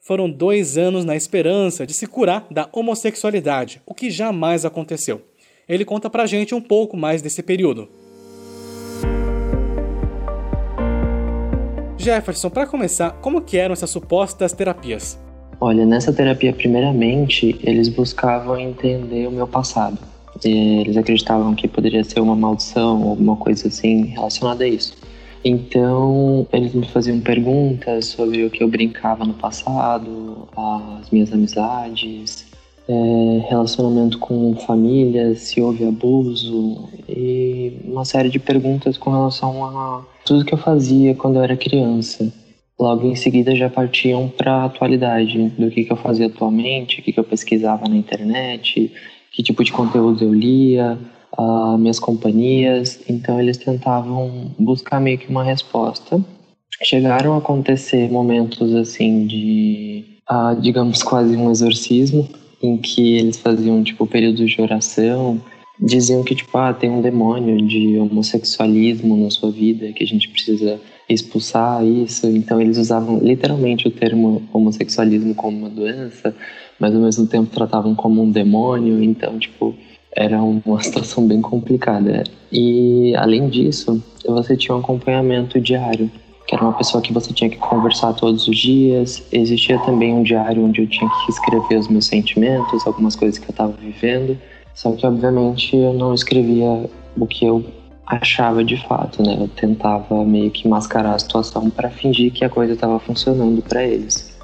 Foram 0.00 0.30
dois 0.30 0.78
anos 0.78 1.04
na 1.04 1.16
esperança 1.16 1.84
de 1.84 1.92
se 1.92 2.06
curar 2.06 2.46
da 2.50 2.68
homossexualidade, 2.72 3.82
o 3.84 3.94
que 3.94 4.10
jamais 4.10 4.64
aconteceu. 4.64 5.20
Ele 5.68 5.84
conta 5.84 6.08
pra 6.08 6.26
gente 6.26 6.54
um 6.54 6.60
pouco 6.60 6.96
mais 6.96 7.20
desse 7.20 7.42
período. 7.42 7.88
Jefferson, 11.98 12.50
para 12.50 12.68
começar, 12.68 13.10
como 13.20 13.40
que 13.40 13.58
eram 13.58 13.72
essas 13.72 13.90
supostas 13.90 14.52
terapias? 14.52 15.18
Olha, 15.60 15.84
nessa 15.84 16.12
terapia, 16.12 16.52
primeiramente, 16.52 17.58
eles 17.64 17.88
buscavam 17.88 18.56
entender 18.60 19.26
o 19.26 19.32
meu 19.32 19.48
passado. 19.48 19.98
Eles 20.44 20.96
acreditavam 20.96 21.54
que 21.54 21.68
poderia 21.68 22.04
ser 22.04 22.20
uma 22.20 22.36
maldição 22.36 23.02
ou 23.02 23.10
alguma 23.10 23.36
coisa 23.36 23.68
assim 23.68 24.06
relacionada 24.06 24.64
a 24.64 24.68
isso. 24.68 24.96
Então, 25.44 26.46
eles 26.52 26.74
me 26.74 26.86
faziam 26.86 27.20
perguntas 27.20 28.06
sobre 28.06 28.44
o 28.44 28.50
que 28.50 28.64
eu 28.64 28.68
brincava 28.68 29.24
no 29.24 29.34
passado, 29.34 30.48
as 30.56 31.08
minhas 31.10 31.32
amizades, 31.32 32.46
é, 32.88 33.48
relacionamento 33.48 34.18
com 34.18 34.56
família, 34.56 35.34
se 35.34 35.60
houve 35.60 35.86
abuso 35.86 36.88
e 37.08 37.72
uma 37.84 38.04
série 38.04 38.28
de 38.28 38.38
perguntas 38.38 38.96
com 38.96 39.10
relação 39.10 39.64
a 39.64 40.04
tudo 40.24 40.44
que 40.44 40.54
eu 40.54 40.58
fazia 40.58 41.14
quando 41.14 41.36
eu 41.36 41.42
era 41.42 41.56
criança. 41.56 42.32
Logo 42.78 43.06
em 43.06 43.14
seguida 43.14 43.56
já 43.56 43.70
partiam 43.70 44.28
para 44.28 44.52
a 44.52 44.64
atualidade, 44.66 45.48
do 45.50 45.70
que, 45.70 45.84
que 45.84 45.92
eu 45.92 45.96
fazia 45.96 46.26
atualmente, 46.26 47.00
o 47.00 47.02
que, 47.02 47.12
que 47.12 47.20
eu 47.20 47.24
pesquisava 47.24 47.88
na 47.88 47.96
internet, 47.96 48.92
que 49.36 49.42
tipo 49.42 49.62
de 49.62 49.70
conteúdo 49.70 50.24
eu 50.24 50.32
lia, 50.32 50.98
uh, 51.38 51.76
minhas 51.76 51.98
companhias. 51.98 52.98
Então 53.06 53.38
eles 53.38 53.58
tentavam 53.58 54.50
buscar 54.58 54.98
meio 54.98 55.18
que 55.18 55.28
uma 55.28 55.44
resposta. 55.44 56.18
Chegaram 56.82 57.34
a 57.34 57.38
acontecer 57.38 58.10
momentos 58.10 58.74
assim 58.74 59.26
de, 59.26 60.04
uh, 60.30 60.58
digamos, 60.58 61.02
quase 61.02 61.36
um 61.36 61.50
exorcismo, 61.50 62.26
em 62.62 62.78
que 62.78 63.16
eles 63.18 63.36
faziam 63.36 63.84
tipo 63.84 64.06
períodos 64.06 64.50
de 64.50 64.60
oração, 64.62 65.38
diziam 65.78 66.24
que 66.24 66.34
tipo 66.34 66.56
ah 66.56 66.72
tem 66.72 66.88
um 66.90 67.02
demônio 67.02 67.60
de 67.66 67.98
homossexualismo 67.98 69.16
na 69.18 69.28
sua 69.28 69.50
vida 69.50 69.92
que 69.92 70.02
a 70.02 70.06
gente 70.06 70.30
precisa 70.30 70.80
expulsar 71.08 71.84
isso. 71.84 72.26
Então 72.26 72.58
eles 72.58 72.78
usavam 72.78 73.18
literalmente 73.18 73.86
o 73.86 73.90
termo 73.90 74.42
homossexualismo 74.50 75.34
como 75.34 75.58
uma 75.58 75.70
doença, 75.70 76.34
mas 76.78 76.94
ao 76.94 77.00
mesmo 77.00 77.26
tempo 77.26 77.50
tratavam 77.54 77.94
como 77.94 78.22
um 78.22 78.30
demônio. 78.30 79.02
Então 79.02 79.38
tipo 79.38 79.74
era 80.12 80.42
uma 80.42 80.82
situação 80.82 81.26
bem 81.26 81.42
complicada. 81.42 82.24
E 82.50 83.14
além 83.16 83.48
disso, 83.48 84.02
você 84.26 84.56
tinha 84.56 84.74
um 84.74 84.80
acompanhamento 84.80 85.60
diário 85.60 86.10
que 86.46 86.54
era 86.54 86.62
uma 86.62 86.72
pessoa 86.72 87.02
que 87.02 87.12
você 87.12 87.32
tinha 87.32 87.50
que 87.50 87.56
conversar 87.56 88.12
todos 88.14 88.46
os 88.46 88.56
dias. 88.56 89.22
Existia 89.32 89.78
também 89.80 90.14
um 90.14 90.22
diário 90.22 90.64
onde 90.64 90.80
eu 90.80 90.86
tinha 90.86 91.10
que 91.10 91.32
escrever 91.32 91.76
os 91.76 91.88
meus 91.88 92.06
sentimentos, 92.06 92.86
algumas 92.86 93.16
coisas 93.16 93.38
que 93.38 93.46
eu 93.46 93.50
estava 93.50 93.72
vivendo. 93.72 94.38
Só 94.72 94.92
que, 94.92 95.06
obviamente, 95.06 95.76
eu 95.76 95.92
não 95.92 96.14
escrevia 96.14 96.88
o 97.16 97.26
que 97.26 97.44
eu 97.44 97.64
achava 98.06 98.62
de 98.62 98.76
fato, 98.86 99.22
né? 99.22 99.36
Eu 99.40 99.48
tentava 99.48 100.24
meio 100.24 100.50
que 100.50 100.68
mascarar 100.68 101.14
a 101.14 101.18
situação 101.18 101.68
para 101.68 101.90
fingir 101.90 102.32
que 102.32 102.44
a 102.44 102.48
coisa 102.48 102.74
estava 102.74 103.00
funcionando 103.00 103.60
para 103.62 103.82
eles. 103.82 104.35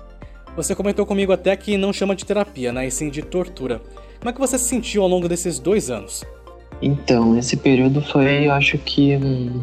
Você 0.54 0.74
comentou 0.74 1.06
comigo 1.06 1.32
até 1.32 1.56
que 1.56 1.78
não 1.78 1.92
chama 1.92 2.14
de 2.14 2.26
terapia, 2.26 2.72
né? 2.72 2.86
E 2.86 2.90
sim 2.90 3.08
de 3.08 3.22
tortura. 3.22 3.80
Como 4.18 4.28
é 4.28 4.32
que 4.32 4.40
você 4.40 4.58
se 4.58 4.66
sentiu 4.66 5.02
ao 5.02 5.08
longo 5.08 5.28
desses 5.28 5.58
dois 5.58 5.90
anos? 5.90 6.22
Então, 6.82 7.38
esse 7.38 7.56
período 7.56 8.02
foi, 8.02 8.46
eu 8.46 8.52
acho 8.52 8.76
que, 8.78 9.16
um, 9.16 9.62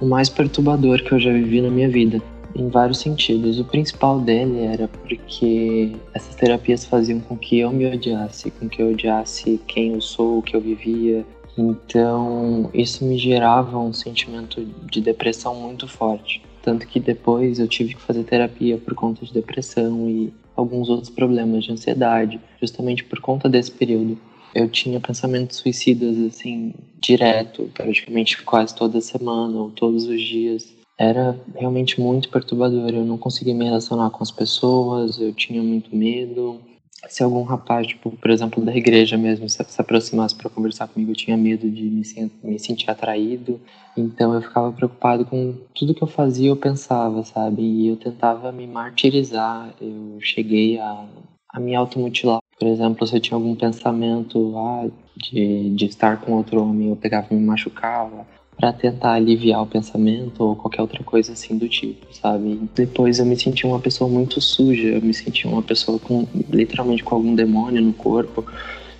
o 0.00 0.06
mais 0.06 0.28
perturbador 0.28 1.02
que 1.02 1.12
eu 1.12 1.18
já 1.18 1.30
vivi 1.30 1.60
na 1.60 1.68
minha 1.68 1.88
vida, 1.88 2.22
em 2.56 2.68
vários 2.68 2.98
sentidos. 2.98 3.58
O 3.58 3.64
principal 3.64 4.18
dele 4.20 4.60
era 4.60 4.88
porque 4.88 5.92
essas 6.14 6.34
terapias 6.36 6.84
faziam 6.84 7.20
com 7.20 7.36
que 7.36 7.58
eu 7.58 7.70
me 7.70 7.86
odiasse, 7.86 8.50
com 8.52 8.68
que 8.68 8.80
eu 8.80 8.92
odiasse 8.92 9.60
quem 9.66 9.92
eu 9.92 10.00
sou, 10.00 10.38
o 10.38 10.42
que 10.42 10.56
eu 10.56 10.60
vivia. 10.60 11.24
Então, 11.58 12.70
isso 12.72 13.04
me 13.04 13.18
gerava 13.18 13.78
um 13.78 13.92
sentimento 13.92 14.64
de 14.90 15.00
depressão 15.00 15.54
muito 15.54 15.86
forte. 15.86 16.42
Tanto 16.64 16.86
que 16.86 16.98
depois 16.98 17.58
eu 17.58 17.68
tive 17.68 17.94
que 17.94 18.00
fazer 18.00 18.24
terapia 18.24 18.78
por 18.78 18.94
conta 18.94 19.24
de 19.24 19.32
depressão 19.32 20.08
e 20.08 20.32
alguns 20.56 20.88
outros 20.88 21.10
problemas 21.10 21.64
de 21.64 21.72
ansiedade, 21.72 22.40
justamente 22.60 23.04
por 23.04 23.20
conta 23.20 23.48
desse 23.48 23.70
período 23.70 24.18
eu 24.54 24.68
tinha 24.68 25.00
pensamentos 25.00 25.56
suicidas 25.58 26.16
assim 26.18 26.72
direto, 27.00 27.68
praticamente 27.74 28.40
quase 28.42 28.74
toda 28.74 29.00
semana 29.00 29.58
ou 29.58 29.70
todos 29.70 30.06
os 30.06 30.22
dias. 30.22 30.72
Era 30.96 31.38
realmente 31.56 32.00
muito 32.00 32.28
perturbador. 32.28 32.90
Eu 32.90 33.04
não 33.04 33.18
conseguia 33.18 33.52
me 33.52 33.64
relacionar 33.64 34.10
com 34.10 34.22
as 34.22 34.30
pessoas, 34.30 35.20
eu 35.20 35.32
tinha 35.32 35.60
muito 35.60 35.94
medo. 35.94 36.60
Se 37.08 37.22
algum 37.22 37.42
rapaz, 37.42 37.86
tipo, 37.86 38.10
por 38.10 38.30
exemplo, 38.30 38.64
da 38.64 38.74
igreja 38.74 39.16
mesmo, 39.16 39.48
se, 39.48 39.62
se 39.64 39.80
aproximasse 39.80 40.34
para 40.34 40.50
conversar 40.50 40.88
comigo, 40.88 41.12
eu 41.12 41.16
tinha 41.16 41.36
medo 41.36 41.70
de 41.70 41.82
me, 41.82 42.02
me 42.42 42.58
sentir 42.58 42.90
atraído. 42.90 43.60
Então 43.96 44.34
eu 44.34 44.42
ficava 44.42 44.72
preocupado 44.72 45.24
com 45.24 45.54
tudo 45.74 45.94
que 45.94 46.02
eu 46.02 46.08
fazia, 46.08 46.48
eu 46.48 46.56
pensava, 46.56 47.22
sabe? 47.24 47.62
E 47.62 47.88
eu 47.88 47.96
tentava 47.96 48.50
me 48.52 48.66
martirizar. 48.66 49.74
Eu 49.80 50.18
cheguei 50.20 50.78
a, 50.78 51.06
a 51.50 51.60
me 51.60 51.74
automutilar 51.74 52.40
por 52.58 52.68
exemplo, 52.68 53.06
se 53.06 53.16
eu 53.16 53.20
tinha 53.20 53.36
algum 53.36 53.54
pensamento 53.54 54.56
ah, 54.56 54.88
de, 55.16 55.70
de 55.70 55.86
estar 55.86 56.20
com 56.20 56.32
outro 56.32 56.62
homem, 56.62 56.88
eu 56.88 56.96
pegava 56.96 57.26
e 57.30 57.34
me 57.34 57.44
machucava 57.44 58.26
para 58.56 58.72
tentar 58.72 59.14
aliviar 59.14 59.62
o 59.62 59.66
pensamento 59.66 60.42
ou 60.42 60.56
qualquer 60.56 60.82
outra 60.82 61.02
coisa 61.02 61.32
assim 61.32 61.58
do 61.58 61.68
tipo, 61.68 62.06
sabe? 62.12 62.60
Depois 62.74 63.18
eu 63.18 63.26
me 63.26 63.36
sentia 63.36 63.68
uma 63.68 63.80
pessoa 63.80 64.08
muito 64.08 64.40
suja, 64.40 64.88
eu 64.88 65.02
me 65.02 65.12
sentia 65.12 65.50
uma 65.50 65.62
pessoa 65.62 65.98
com 65.98 66.26
literalmente 66.50 67.02
com 67.02 67.16
algum 67.16 67.34
demônio 67.34 67.82
no 67.82 67.92
corpo, 67.92 68.44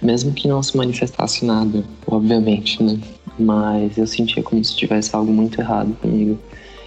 mesmo 0.02 0.32
que 0.32 0.48
não 0.48 0.62
se 0.62 0.76
manifestasse 0.76 1.44
nada, 1.44 1.84
obviamente, 2.06 2.82
né? 2.82 2.98
Mas 3.38 3.96
eu 3.96 4.06
sentia 4.06 4.42
como 4.42 4.62
se 4.64 4.76
tivesse 4.76 5.14
algo 5.14 5.32
muito 5.32 5.60
errado 5.60 5.94
comigo. 6.00 6.38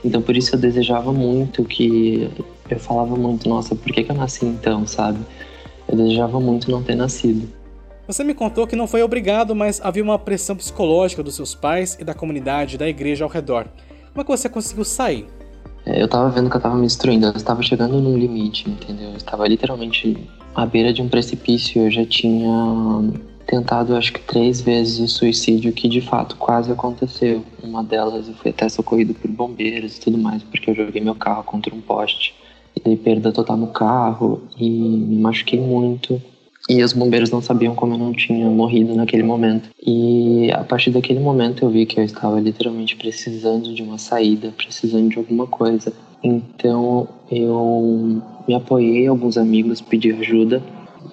Então 0.04 0.22
por 0.22 0.36
isso 0.36 0.56
eu 0.56 0.60
desejava 0.60 1.12
muito 1.12 1.64
que. 1.64 2.30
Eu 2.70 2.80
falava 2.80 3.16
muito, 3.16 3.48
nossa, 3.48 3.76
por 3.76 3.92
que, 3.94 4.04
que 4.04 4.12
eu 4.12 4.16
nasci 4.16 4.46
então, 4.46 4.86
sabe? 4.86 5.20
Eu 5.88 5.96
desejava 5.96 6.40
muito 6.40 6.70
não 6.70 6.84
ter 6.84 6.96
nascido. 6.96 7.48
Você 8.08 8.24
me 8.24 8.34
contou 8.34 8.66
que 8.66 8.76
não 8.76 8.88
foi 8.88 9.04
obrigado, 9.04 9.54
mas 9.54 9.82
havia 9.84 10.02
uma 10.02 10.18
pressão 10.18 10.56
psicológica 10.56 11.22
dos 11.22 11.36
seus 11.36 11.54
pais 11.54 11.98
e 12.00 12.06
da 12.06 12.14
comunidade 12.14 12.78
da 12.78 12.88
igreja 12.88 13.26
ao 13.26 13.30
redor. 13.30 13.68
Como 14.14 14.22
é 14.22 14.24
que 14.24 14.30
você 14.30 14.48
conseguiu 14.48 14.86
sair? 14.86 15.26
É, 15.86 16.02
eu 16.02 16.08
tava 16.08 16.30
vendo 16.30 16.50
que 16.50 16.56
eu 16.56 16.62
tava 16.62 16.76
me 16.76 16.88
destruindo, 16.88 17.28
eu 17.28 17.34
estava 17.34 17.62
chegando 17.62 18.00
num 18.00 18.18
limite, 18.18 18.70
entendeu? 18.70 19.10
Eu 19.10 19.18
estava 19.18 19.46
literalmente 19.46 20.18
à 20.56 20.66
beira 20.66 20.94
de 20.94 21.02
um 21.02 21.10
precipício, 21.10 21.84
eu 21.84 21.92
já 21.92 22.06
tinha 22.06 23.12
tentado 23.46 23.96
acho 23.96 24.14
que 24.14 24.22
três 24.22 24.62
vezes 24.62 25.00
o 25.00 25.08
suicídio 25.08 25.74
que 25.74 25.90
de 25.90 26.00
fato 26.00 26.38
quase 26.38 26.72
aconteceu. 26.72 27.44
Uma 27.62 27.84
delas 27.84 28.30
eu 28.30 28.34
fui 28.36 28.52
até 28.52 28.70
socorrido 28.70 29.14
por 29.14 29.30
bombeiros 29.30 29.98
e 29.98 30.00
tudo 30.00 30.18
mais, 30.18 30.42
porque 30.44 30.70
eu 30.70 30.76
joguei 30.76 31.02
meu 31.02 31.16
carro 31.16 31.44
contra 31.44 31.76
um 31.76 31.82
poste 31.82 32.34
e 32.74 32.80
dei 32.80 32.96
perda 32.96 33.34
total 33.34 33.58
no 33.58 33.68
carro 33.68 34.44
e 34.58 34.70
me 34.70 35.20
machuquei 35.20 35.60
muito. 35.60 36.22
E 36.70 36.84
os 36.84 36.92
bombeiros 36.92 37.32
não 37.32 37.42
sabiam 37.42 37.74
como 37.74 37.94
eu 37.94 37.98
não 37.98 38.12
tinha 38.12 38.50
morrido 38.50 38.94
naquele 38.94 39.24
momento. 39.24 39.70
E 39.86 40.52
a 40.52 40.64
partir 40.64 40.92
daquele 40.92 41.20
momento 41.20 41.64
eu 41.64 41.70
vi 41.70 41.86
que 41.86 42.00
eu 42.00 42.04
estava 42.04 42.40
literalmente 42.40 42.96
precisando 42.96 43.74
de 43.74 43.82
uma 43.82 43.98
saída, 43.98 44.54
precisando 44.56 45.10
de 45.10 45.18
alguma 45.18 45.48
coisa. 45.48 45.94
Então 46.22 47.08
eu 47.32 48.22
me 48.48 48.54
apoiei, 48.54 49.08
alguns 49.08 49.38
amigos 49.38 49.80
pedi 49.80 50.12
ajuda 50.12 50.62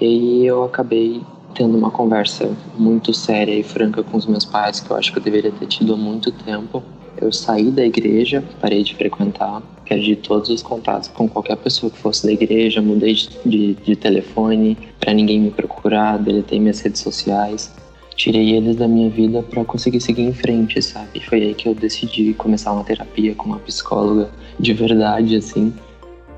e 0.00 0.04
aí 0.04 0.46
eu 0.46 0.64
acabei 0.64 1.20
tendo 1.54 1.78
uma 1.78 1.90
conversa 1.90 2.50
muito 2.76 3.12
séria 3.14 3.54
e 3.54 3.62
franca 3.62 4.02
com 4.02 4.16
os 4.16 4.26
meus 4.26 4.44
pais, 4.44 4.80
que 4.80 4.90
eu 4.90 4.96
acho 4.96 5.12
que 5.12 5.18
eu 5.18 5.22
deveria 5.22 5.52
ter 5.52 5.66
tido 5.66 5.94
há 5.94 5.96
muito 5.96 6.32
tempo. 6.32 6.82
Eu 7.20 7.32
saí 7.32 7.70
da 7.70 7.86
igreja, 7.86 8.42
parei 8.60 8.82
de 8.82 8.94
frequentar, 8.96 9.62
perdi 9.88 10.16
todos 10.16 10.50
os 10.50 10.62
contatos 10.62 11.08
com 11.08 11.28
qualquer 11.28 11.56
pessoa 11.56 11.90
que 11.90 11.98
fosse 11.98 12.26
da 12.26 12.32
igreja, 12.32 12.80
mudei 12.80 13.14
de, 13.14 13.28
de, 13.44 13.74
de 13.74 13.96
telefone 13.96 14.76
para 14.98 15.12
ninguém 15.12 15.40
me 15.40 15.50
procurar, 15.50 16.18
deletei 16.18 16.58
minhas 16.58 16.80
redes 16.80 17.00
sociais, 17.00 17.72
tirei 18.16 18.54
eles 18.54 18.76
da 18.76 18.88
minha 18.88 19.10
vida 19.10 19.42
para 19.42 19.64
conseguir 19.64 20.00
seguir 20.00 20.22
em 20.22 20.32
frente, 20.32 20.80
sabe? 20.80 21.20
Foi 21.20 21.42
aí 21.42 21.54
que 21.54 21.68
eu 21.68 21.74
decidi 21.74 22.34
começar 22.34 22.72
uma 22.72 22.84
terapia 22.84 23.34
com 23.34 23.46
uma 23.46 23.58
psicóloga 23.58 24.30
de 24.58 24.72
verdade, 24.72 25.36
assim. 25.36 25.72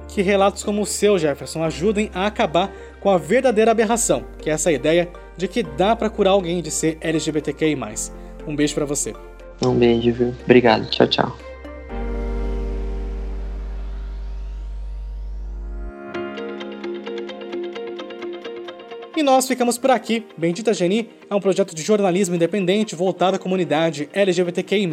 Que 0.08 0.22
relatos 0.22 0.62
como 0.62 0.82
o 0.82 0.86
seu, 0.86 1.18
Jefferson, 1.18 1.62
ajudem 1.62 2.10
a 2.14 2.26
acabar 2.26 2.72
com 3.00 3.10
a 3.10 3.18
verdadeira 3.18 3.70
aberração, 3.70 4.24
que 4.40 4.48
é 4.48 4.52
essa 4.52 4.72
ideia 4.72 5.08
de 5.36 5.46
que 5.46 5.62
dá 5.62 5.94
para 5.94 6.08
curar 6.08 6.30
alguém 6.30 6.62
de 6.62 6.70
ser 6.70 6.96
LGBTQI+. 7.00 7.76
Um 8.46 8.56
beijo 8.56 8.74
para 8.74 8.84
você. 8.84 9.12
Um 9.64 9.74
beijo, 9.74 10.12
viu? 10.12 10.34
Obrigado. 10.44 10.88
Tchau, 10.90 11.06
tchau. 11.06 11.36
Nós 19.26 19.46
ficamos 19.48 19.76
por 19.76 19.90
aqui. 19.90 20.24
Bendita 20.38 20.72
Geni 20.72 21.10
é 21.28 21.34
um 21.34 21.40
projeto 21.40 21.74
de 21.74 21.82
jornalismo 21.82 22.36
independente 22.36 22.94
voltado 22.94 23.34
à 23.34 23.38
comunidade 23.40 24.08
LGBTQI+. 24.12 24.88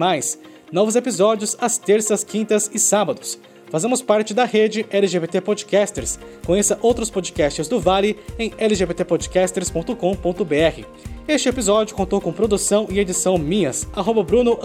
Novos 0.71 0.95
episódios 0.95 1.55
às 1.61 1.77
terças, 1.77 2.23
quintas 2.23 2.67
e 2.73 2.79
sábados. 2.79 3.37
Fazemos 3.69 4.01
parte 4.01 4.33
da 4.33 4.43
rede 4.43 4.87
LGBT 4.89 5.39
Podcasters. 5.39 6.17
Conheça 6.45 6.79
outros 6.81 7.11
podcasts 7.11 7.67
do 7.67 7.79
Vale 7.79 8.17
em 8.39 8.51
lgbtpodcasters.com.br. 8.59 10.87
Este 11.27 11.49
episódio 11.49 11.95
contou 11.95 12.19
com 12.19 12.33
produção 12.33 12.87
e 12.89 12.99
edição 12.99 13.37
minhas, 13.37 13.87
Bruno 14.25 14.57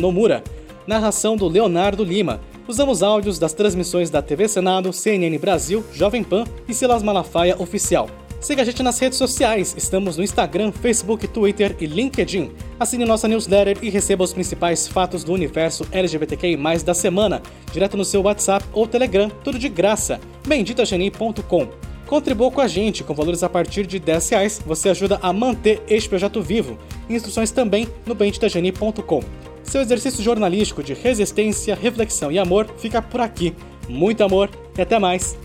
Nomura. 0.00 0.42
Narração 0.86 1.36
do 1.36 1.48
Leonardo 1.48 2.02
Lima. 2.02 2.40
Usamos 2.66 3.02
áudios 3.02 3.38
das 3.38 3.52
transmissões 3.52 4.08
da 4.08 4.22
TV 4.22 4.48
Senado, 4.48 4.90
CNN 4.90 5.36
Brasil, 5.36 5.84
Jovem 5.92 6.24
Pan 6.24 6.44
e 6.66 6.72
Silas 6.72 7.02
Malafaia 7.02 7.60
Oficial. 7.60 8.08
Siga 8.42 8.62
a 8.62 8.64
gente 8.64 8.82
nas 8.82 8.98
redes 8.98 9.18
sociais, 9.18 9.72
estamos 9.78 10.16
no 10.16 10.24
Instagram, 10.24 10.72
Facebook, 10.72 11.28
Twitter 11.28 11.76
e 11.78 11.86
LinkedIn. 11.86 12.50
Assine 12.78 13.04
nossa 13.04 13.28
newsletter 13.28 13.78
e 13.80 13.88
receba 13.88 14.24
os 14.24 14.32
principais 14.32 14.88
fatos 14.88 15.22
do 15.22 15.32
universo 15.32 15.86
LGBTQI+, 15.92 16.56
da 16.84 16.92
semana, 16.92 17.40
direto 17.72 17.96
no 17.96 18.04
seu 18.04 18.20
WhatsApp 18.20 18.66
ou 18.72 18.84
Telegram, 18.84 19.30
tudo 19.44 19.60
de 19.60 19.68
graça. 19.68 20.18
benditageni.com 20.44 21.68
Contribua 22.04 22.50
com 22.50 22.60
a 22.60 22.66
gente, 22.66 23.04
com 23.04 23.14
valores 23.14 23.44
a 23.44 23.48
partir 23.48 23.86
de 23.86 24.00
10 24.00 24.30
reais, 24.30 24.60
você 24.66 24.88
ajuda 24.88 25.20
a 25.22 25.32
manter 25.32 25.80
este 25.88 26.08
projeto 26.08 26.42
vivo. 26.42 26.76
Instruções 27.08 27.52
também 27.52 27.86
no 28.04 28.14
benditageni.com. 28.14 29.22
Seu 29.62 29.80
exercício 29.80 30.20
jornalístico 30.20 30.82
de 30.82 30.94
resistência, 30.94 31.76
reflexão 31.76 32.32
e 32.32 32.40
amor 32.40 32.66
fica 32.76 33.00
por 33.00 33.20
aqui. 33.20 33.54
Muito 33.88 34.24
amor 34.24 34.50
e 34.76 34.82
até 34.82 34.98
mais! 34.98 35.38